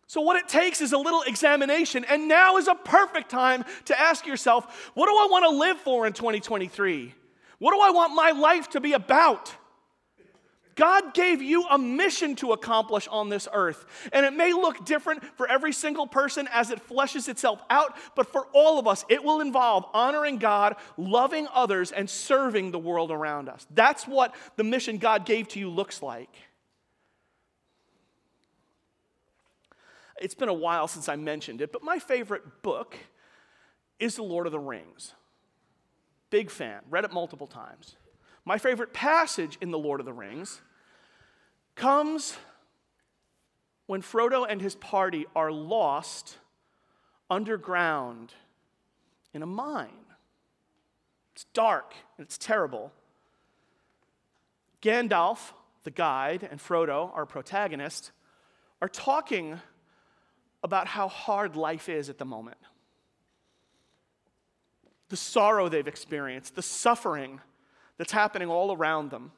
So, 0.07 0.19
what 0.19 0.35
it 0.35 0.49
takes 0.49 0.81
is 0.81 0.91
a 0.91 0.97
little 0.97 1.21
examination, 1.21 2.03
and 2.03 2.27
now 2.27 2.57
is 2.57 2.67
a 2.67 2.75
perfect 2.75 3.31
time 3.31 3.63
to 3.85 3.97
ask 3.97 4.27
yourself 4.27 4.91
what 4.93 5.07
do 5.07 5.13
I 5.13 5.27
want 5.31 5.45
to 5.45 5.57
live 5.57 5.77
for 5.77 6.05
in 6.05 6.11
2023? 6.11 7.15
What 7.59 7.73
do 7.73 7.79
I 7.79 7.91
want 7.91 8.13
my 8.13 8.31
life 8.31 8.71
to 8.71 8.81
be 8.81 8.91
about? 8.91 9.55
God 10.75 11.13
gave 11.13 11.41
you 11.41 11.65
a 11.67 11.77
mission 11.77 12.35
to 12.37 12.51
accomplish 12.51 13.07
on 13.07 13.29
this 13.29 13.47
earth. 13.53 13.85
And 14.13 14.25
it 14.25 14.33
may 14.33 14.53
look 14.53 14.85
different 14.85 15.23
for 15.35 15.49
every 15.49 15.73
single 15.73 16.07
person 16.07 16.47
as 16.51 16.71
it 16.71 16.87
fleshes 16.87 17.27
itself 17.27 17.61
out, 17.69 17.95
but 18.15 18.31
for 18.31 18.47
all 18.53 18.79
of 18.79 18.87
us, 18.87 19.05
it 19.09 19.23
will 19.23 19.41
involve 19.41 19.85
honoring 19.93 20.37
God, 20.37 20.75
loving 20.97 21.47
others, 21.53 21.91
and 21.91 22.09
serving 22.09 22.71
the 22.71 22.79
world 22.79 23.11
around 23.11 23.49
us. 23.49 23.67
That's 23.71 24.07
what 24.07 24.33
the 24.55 24.63
mission 24.63 24.97
God 24.97 25.25
gave 25.25 25.47
to 25.49 25.59
you 25.59 25.69
looks 25.69 26.01
like. 26.01 26.33
It's 30.21 30.35
been 30.35 30.49
a 30.49 30.53
while 30.53 30.87
since 30.87 31.09
I 31.09 31.15
mentioned 31.15 31.61
it, 31.61 31.71
but 31.71 31.83
my 31.83 31.97
favorite 31.97 32.61
book 32.61 32.95
is 33.99 34.15
The 34.15 34.23
Lord 34.23 34.45
of 34.45 34.51
the 34.51 34.59
Rings. 34.59 35.13
Big 36.29 36.49
fan, 36.49 36.81
read 36.89 37.05
it 37.05 37.11
multiple 37.11 37.47
times. 37.47 37.95
My 38.45 38.57
favorite 38.57 38.93
passage 38.93 39.57
in 39.61 39.71
The 39.71 39.77
Lord 39.77 39.99
of 39.99 40.05
the 40.05 40.13
Rings 40.13 40.61
comes 41.75 42.37
when 43.85 44.01
Frodo 44.01 44.45
and 44.47 44.61
his 44.61 44.75
party 44.75 45.25
are 45.35 45.51
lost 45.51 46.37
underground 47.29 48.33
in 49.33 49.43
a 49.43 49.45
mine. 49.45 49.89
It's 51.33 51.45
dark 51.53 51.93
and 52.17 52.25
it's 52.25 52.37
terrible. 52.37 52.91
Gandalf, 54.81 55.53
the 55.83 55.91
guide, 55.91 56.47
and 56.49 56.59
Frodo, 56.59 57.15
our 57.15 57.25
protagonist, 57.25 58.11
are 58.81 58.89
talking 58.89 59.59
about 60.63 60.87
how 60.87 61.07
hard 61.07 61.55
life 61.55 61.89
is 61.89 62.09
at 62.09 62.17
the 62.17 62.25
moment. 62.25 62.57
The 65.09 65.17
sorrow 65.17 65.69
they've 65.69 65.87
experienced, 65.87 66.55
the 66.55 66.61
suffering 66.61 67.41
that's 68.01 68.13
happening 68.13 68.49
all 68.49 68.75
around 68.75 69.11
them, 69.11 69.31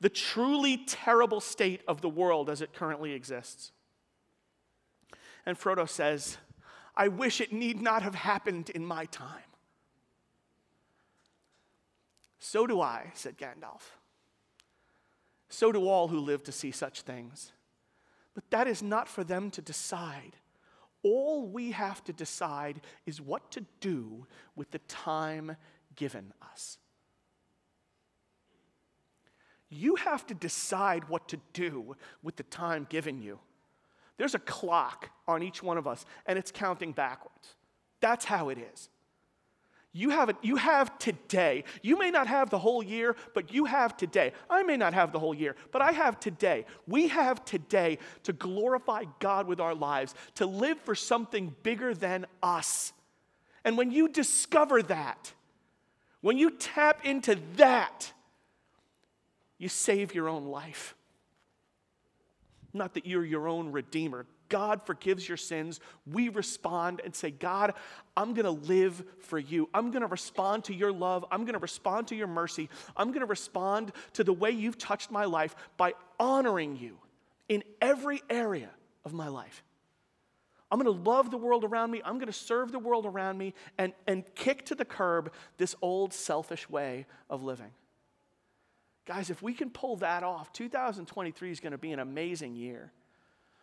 the 0.00 0.08
truly 0.08 0.76
terrible 0.86 1.40
state 1.40 1.80
of 1.88 2.00
the 2.00 2.08
world 2.08 2.48
as 2.48 2.62
it 2.62 2.72
currently 2.72 3.12
exists. 3.12 3.72
And 5.44 5.58
Frodo 5.58 5.88
says, 5.88 6.36
I 6.96 7.08
wish 7.08 7.40
it 7.40 7.52
need 7.52 7.82
not 7.82 8.02
have 8.02 8.14
happened 8.14 8.70
in 8.70 8.86
my 8.86 9.06
time. 9.06 9.42
So 12.38 12.68
do 12.68 12.80
I, 12.80 13.10
said 13.14 13.36
Gandalf. 13.36 13.82
So 15.48 15.72
do 15.72 15.88
all 15.88 16.06
who 16.06 16.20
live 16.20 16.44
to 16.44 16.52
see 16.52 16.70
such 16.70 17.00
things. 17.00 17.50
But 18.32 18.48
that 18.50 18.68
is 18.68 18.80
not 18.80 19.08
for 19.08 19.24
them 19.24 19.50
to 19.50 19.60
decide. 19.60 20.36
All 21.02 21.48
we 21.48 21.72
have 21.72 22.04
to 22.04 22.12
decide 22.12 22.80
is 23.06 23.20
what 23.20 23.50
to 23.50 23.66
do 23.80 24.28
with 24.54 24.70
the 24.70 24.78
time 24.86 25.56
given 25.96 26.32
us. 26.52 26.78
You 29.70 29.96
have 29.96 30.26
to 30.26 30.34
decide 30.34 31.08
what 31.08 31.28
to 31.28 31.38
do 31.52 31.96
with 32.22 32.36
the 32.36 32.42
time 32.44 32.86
given 32.88 33.20
you. 33.20 33.38
There's 34.16 34.34
a 34.34 34.40
clock 34.40 35.10
on 35.26 35.42
each 35.42 35.62
one 35.62 35.78
of 35.78 35.86
us, 35.86 36.04
and 36.26 36.38
it's 36.38 36.50
counting 36.50 36.92
backwards. 36.92 37.54
That's 38.00 38.24
how 38.24 38.48
it 38.48 38.58
is. 38.58 38.88
You 39.92 40.10
have, 40.10 40.28
it, 40.28 40.36
you 40.42 40.56
have 40.56 40.98
today. 40.98 41.64
You 41.82 41.98
may 41.98 42.10
not 42.10 42.26
have 42.26 42.50
the 42.50 42.58
whole 42.58 42.82
year, 42.82 43.16
but 43.34 43.52
you 43.52 43.64
have 43.64 43.96
today. 43.96 44.32
I 44.48 44.62
may 44.62 44.76
not 44.76 44.92
have 44.94 45.12
the 45.12 45.18
whole 45.18 45.34
year, 45.34 45.56
but 45.72 45.80
I 45.80 45.92
have 45.92 46.20
today. 46.20 46.66
We 46.86 47.08
have 47.08 47.44
today 47.44 47.98
to 48.24 48.32
glorify 48.32 49.04
God 49.18 49.46
with 49.46 49.60
our 49.60 49.74
lives, 49.74 50.14
to 50.36 50.46
live 50.46 50.78
for 50.80 50.94
something 50.94 51.54
bigger 51.62 51.94
than 51.94 52.26
us. 52.42 52.92
And 53.64 53.78
when 53.78 53.90
you 53.90 54.08
discover 54.08 54.82
that, 54.84 55.32
when 56.20 56.38
you 56.38 56.50
tap 56.50 57.04
into 57.04 57.38
that, 57.56 58.12
you 59.58 59.68
save 59.68 60.14
your 60.14 60.28
own 60.28 60.46
life. 60.46 60.94
Not 62.72 62.94
that 62.94 63.06
you're 63.06 63.24
your 63.24 63.48
own 63.48 63.72
redeemer. 63.72 64.26
God 64.48 64.82
forgives 64.86 65.28
your 65.28 65.36
sins. 65.36 65.80
We 66.10 66.28
respond 66.28 67.02
and 67.04 67.14
say, 67.14 67.30
God, 67.30 67.74
I'm 68.16 68.34
going 68.34 68.44
to 68.44 68.66
live 68.66 69.04
for 69.20 69.38
you. 69.38 69.68
I'm 69.74 69.90
going 69.90 70.02
to 70.02 70.08
respond 70.08 70.64
to 70.64 70.74
your 70.74 70.92
love. 70.92 71.24
I'm 71.30 71.42
going 71.42 71.54
to 71.54 71.58
respond 71.58 72.08
to 72.08 72.14
your 72.14 72.26
mercy. 72.26 72.68
I'm 72.96 73.08
going 73.08 73.20
to 73.20 73.26
respond 73.26 73.92
to 74.14 74.24
the 74.24 74.32
way 74.32 74.50
you've 74.50 74.78
touched 74.78 75.10
my 75.10 75.24
life 75.24 75.54
by 75.76 75.94
honoring 76.18 76.76
you 76.76 76.98
in 77.48 77.62
every 77.80 78.22
area 78.30 78.70
of 79.04 79.12
my 79.12 79.28
life. 79.28 79.62
I'm 80.70 80.78
going 80.78 80.94
to 80.94 81.10
love 81.10 81.30
the 81.30 81.38
world 81.38 81.64
around 81.64 81.90
me. 81.90 82.02
I'm 82.04 82.16
going 82.16 82.26
to 82.26 82.32
serve 82.32 82.72
the 82.72 82.78
world 82.78 83.06
around 83.06 83.38
me 83.38 83.54
and, 83.78 83.92
and 84.06 84.22
kick 84.34 84.66
to 84.66 84.74
the 84.74 84.84
curb 84.84 85.32
this 85.56 85.74
old 85.80 86.12
selfish 86.12 86.68
way 86.68 87.06
of 87.30 87.42
living. 87.42 87.70
Guys, 89.08 89.30
if 89.30 89.40
we 89.40 89.54
can 89.54 89.70
pull 89.70 89.96
that 89.96 90.22
off, 90.22 90.52
2023 90.52 91.50
is 91.50 91.60
going 91.60 91.72
to 91.72 91.78
be 91.78 91.92
an 91.92 91.98
amazing 91.98 92.54
year. 92.54 92.92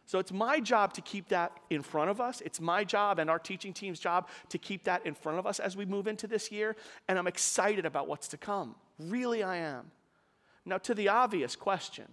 So 0.08 0.18
it's 0.18 0.32
my 0.32 0.60
job 0.60 0.94
to 0.94 1.02
keep 1.02 1.30
that 1.30 1.52
in 1.70 1.84
front 1.84 2.10
of 2.10 2.20
us. 2.20 2.42
It's 2.42 2.60
my 2.60 2.84
job 2.84 3.20
and 3.20 3.30
our 3.30 3.38
teaching 3.38 3.72
team's 3.72 4.00
job 4.00 4.28
to 4.50 4.58
keep 4.58 4.86
that 4.86 5.06
in 5.06 5.14
front 5.14 5.38
of 5.38 5.46
us 5.46 5.60
as 5.60 5.78
we 5.78 5.86
move 5.86 6.08
into 6.08 6.26
this 6.26 6.52
year. 6.52 6.76
And 7.08 7.20
I'm 7.20 7.28
excited 7.28 7.86
about 7.86 8.08
what's 8.08 8.28
to 8.30 8.38
come. 8.38 8.74
Really, 8.98 9.44
I 9.44 9.58
am. 9.58 9.92
Now, 10.66 10.80
to 10.80 10.96
the 10.96 11.10
obvious 11.10 11.56
question 11.56 12.08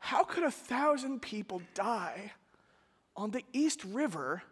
How 0.00 0.24
could 0.24 0.42
a 0.42 0.50
thousand 0.50 1.22
people 1.22 1.62
die 1.74 2.32
on 3.16 3.30
the 3.30 3.44
East 3.52 3.84
River 3.84 4.42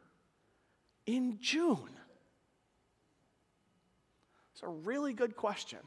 in 1.07 1.39
June? 1.41 1.98
It's 4.59 4.65
a 4.65 4.69
really 4.69 5.13
good 5.13 5.37
question. 5.37 5.79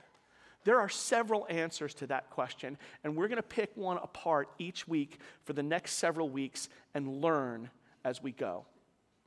There 0.63 0.79
are 0.79 0.87
several 0.87 1.45
answers 1.49 1.93
to 1.95 2.07
that 2.07 2.29
question, 2.29 2.77
and 3.03 3.17
we're 3.17 3.27
going 3.27 3.35
to 3.35 3.43
pick 3.43 3.75
one 3.75 3.97
apart 3.97 4.47
each 4.59 4.87
week 4.87 5.19
for 5.43 5.51
the 5.51 5.61
next 5.61 5.95
several 5.95 6.29
weeks 6.29 6.69
and 6.93 7.21
learn 7.21 7.69
as 8.05 8.23
we 8.23 8.31
go. 8.31 8.63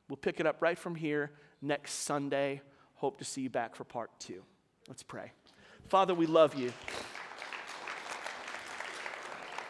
We'll 0.08 0.16
pick 0.16 0.40
it 0.40 0.46
up 0.46 0.62
right 0.62 0.78
from 0.78 0.94
here 0.94 1.30
next 1.60 1.92
Sunday. 2.04 2.62
Hope 2.94 3.18
to 3.18 3.24
see 3.26 3.42
you 3.42 3.50
back 3.50 3.76
for 3.76 3.84
part 3.84 4.18
two. 4.18 4.42
Let's 4.88 5.02
pray. 5.02 5.32
Father, 5.88 6.14
we 6.14 6.24
love 6.24 6.54
you. 6.54 6.72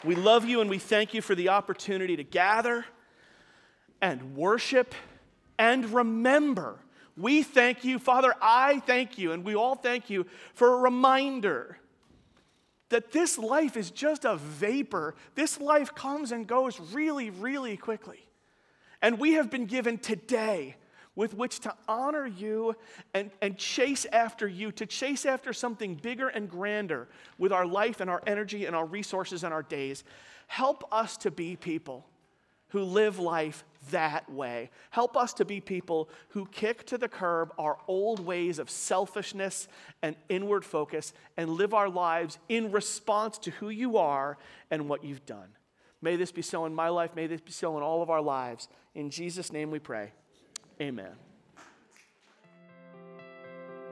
We 0.04 0.14
love 0.14 0.44
you 0.44 0.60
and 0.60 0.70
we 0.70 0.78
thank 0.78 1.14
you 1.14 1.20
for 1.20 1.34
the 1.34 1.48
opportunity 1.48 2.14
to 2.14 2.22
gather 2.22 2.84
and 4.00 4.36
worship 4.36 4.94
and 5.58 5.92
remember 5.92 6.78
we 7.16 7.42
thank 7.42 7.84
you, 7.84 7.98
Father, 7.98 8.34
I 8.42 8.80
thank 8.80 9.18
you, 9.18 9.32
and 9.32 9.44
we 9.44 9.54
all 9.54 9.74
thank 9.74 10.10
you 10.10 10.26
for 10.54 10.74
a 10.74 10.76
reminder 10.78 11.78
that 12.90 13.12
this 13.12 13.38
life 13.38 13.76
is 13.76 13.90
just 13.90 14.24
a 14.24 14.36
vapor. 14.36 15.14
This 15.34 15.60
life 15.60 15.94
comes 15.94 16.32
and 16.32 16.46
goes 16.46 16.78
really, 16.92 17.30
really 17.30 17.76
quickly. 17.76 18.26
And 19.00 19.18
we 19.18 19.32
have 19.32 19.50
been 19.50 19.66
given 19.66 19.98
today. 19.98 20.76
with 21.16 21.34
which 21.34 21.60
to 21.60 21.74
honor 21.86 22.26
you 22.26 22.74
and, 23.12 23.30
and 23.40 23.56
chase 23.56 24.06
after 24.12 24.48
you, 24.48 24.72
to 24.72 24.86
chase 24.86 25.24
after 25.24 25.52
something 25.52 25.94
bigger 25.94 26.28
and 26.28 26.50
grander 26.50 27.08
with 27.38 27.52
our 27.52 27.66
life 27.66 28.00
and 28.00 28.10
our 28.10 28.22
energy 28.26 28.66
and 28.66 28.74
our 28.74 28.86
resources 28.86 29.44
and 29.44 29.54
our 29.54 29.62
days. 29.62 30.02
Help 30.46 30.84
us 30.92 31.16
to 31.18 31.30
be 31.30 31.56
people 31.56 32.04
who 32.68 32.82
live 32.82 33.18
life 33.18 33.64
that 33.90 34.30
way. 34.30 34.70
Help 34.90 35.16
us 35.16 35.34
to 35.34 35.44
be 35.44 35.60
people 35.60 36.08
who 36.30 36.46
kick 36.46 36.86
to 36.86 36.98
the 36.98 37.08
curb 37.08 37.52
our 37.58 37.78
old 37.86 38.20
ways 38.20 38.58
of 38.58 38.70
selfishness 38.70 39.68
and 40.02 40.16
inward 40.28 40.64
focus 40.64 41.12
and 41.36 41.50
live 41.50 41.74
our 41.74 41.88
lives 41.88 42.38
in 42.48 42.72
response 42.72 43.38
to 43.38 43.50
who 43.52 43.68
you 43.68 43.96
are 43.96 44.38
and 44.70 44.88
what 44.88 45.04
you've 45.04 45.26
done. 45.26 45.48
May 46.02 46.16
this 46.16 46.32
be 46.32 46.42
so 46.42 46.66
in 46.66 46.74
my 46.74 46.88
life. 46.88 47.16
May 47.16 47.26
this 47.26 47.40
be 47.40 47.52
so 47.52 47.76
in 47.76 47.82
all 47.82 48.02
of 48.02 48.10
our 48.10 48.20
lives. 48.20 48.68
In 48.94 49.10
Jesus' 49.10 49.52
name 49.52 49.70
we 49.70 49.78
pray. 49.78 50.12
Amen. 50.80 51.12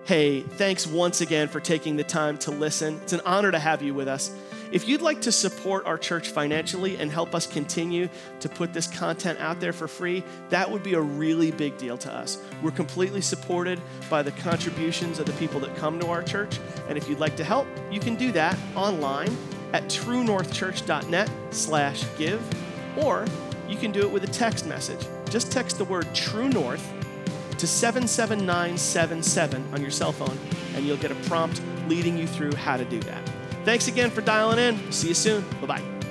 Hey, 0.05 0.41
thanks 0.41 0.85
once 0.85 1.21
again 1.21 1.47
for 1.47 1.61
taking 1.61 1.97
the 1.97 2.05
time 2.05 2.37
to 2.39 2.51
listen. 2.51 2.99
It's 3.03 3.13
an 3.13 3.21
honor 3.25 3.53
to 3.53 3.59
have 3.59 3.83
you 3.83 3.95
with 3.95 4.09
us. 4.09 4.35
If 4.73 4.89
you'd 4.89 5.03
like 5.03 5.21
to 5.23 5.33
support 5.33 5.85
our 5.85 5.99
church 5.99 6.31
financially 6.31 6.97
and 6.97 7.13
help 7.13 7.35
us 7.35 7.47
continue 7.47 8.09
to 8.41 8.49
put 8.49 8.73
this 8.73 8.87
content 8.87 9.39
out 9.39 9.61
there 9.61 9.75
for 9.75 9.87
free, 9.87 10.25
that 10.49 10.71
would 10.71 10.83
be 10.83 10.95
a 10.95 11.01
really 11.01 11.51
big 11.51 11.77
deal 11.77 11.99
to 11.99 12.11
us. 12.11 12.39
We're 12.63 12.71
completely 12.71 13.21
supported 13.21 13.79
by 14.09 14.23
the 14.23 14.33
contributions 14.33 15.19
of 15.19 15.27
the 15.27 15.35
people 15.35 15.61
that 15.61 15.77
come 15.77 16.01
to 16.01 16.07
our 16.07 16.23
church. 16.23 16.59
And 16.89 16.97
if 16.97 17.07
you'd 17.07 17.21
like 17.21 17.37
to 17.37 17.45
help, 17.45 17.67
you 17.91 18.01
can 18.01 18.17
do 18.17 18.33
that 18.33 18.57
online 18.75 19.37
at 19.75 19.83
truenorthchurch.net 19.85 21.31
slash 21.51 22.07
give, 22.17 22.43
or 22.97 23.27
you 23.69 23.77
can 23.77 23.93
do 23.93 24.01
it 24.01 24.11
with 24.11 24.25
a 24.25 24.29
text 24.29 24.67
message. 24.67 25.07
Just 25.29 25.53
text 25.53 25.77
the 25.77 25.85
word 25.85 26.07
True 26.15 26.49
North 26.49 26.91
to 27.59 27.67
77977 27.67 29.75
on 29.75 29.83
your 29.83 29.91
cell 29.91 30.13
phone, 30.13 30.39
and 30.75 30.87
you'll 30.87 30.97
get 30.97 31.11
a 31.11 31.17
prompt 31.27 31.61
leading 31.89 32.17
you 32.17 32.27
through 32.27 32.55
how 32.55 32.79
to 32.79 32.87
do 32.87 32.99
that. 33.01 33.31
Thanks 33.65 33.89
again 33.89 34.11
for 34.11 34.21
dialing 34.21 34.59
in. 34.59 34.93
See 34.93 35.09
you 35.09 35.15
soon. 35.15 35.45
Bye 35.61 35.67
bye. 35.67 36.02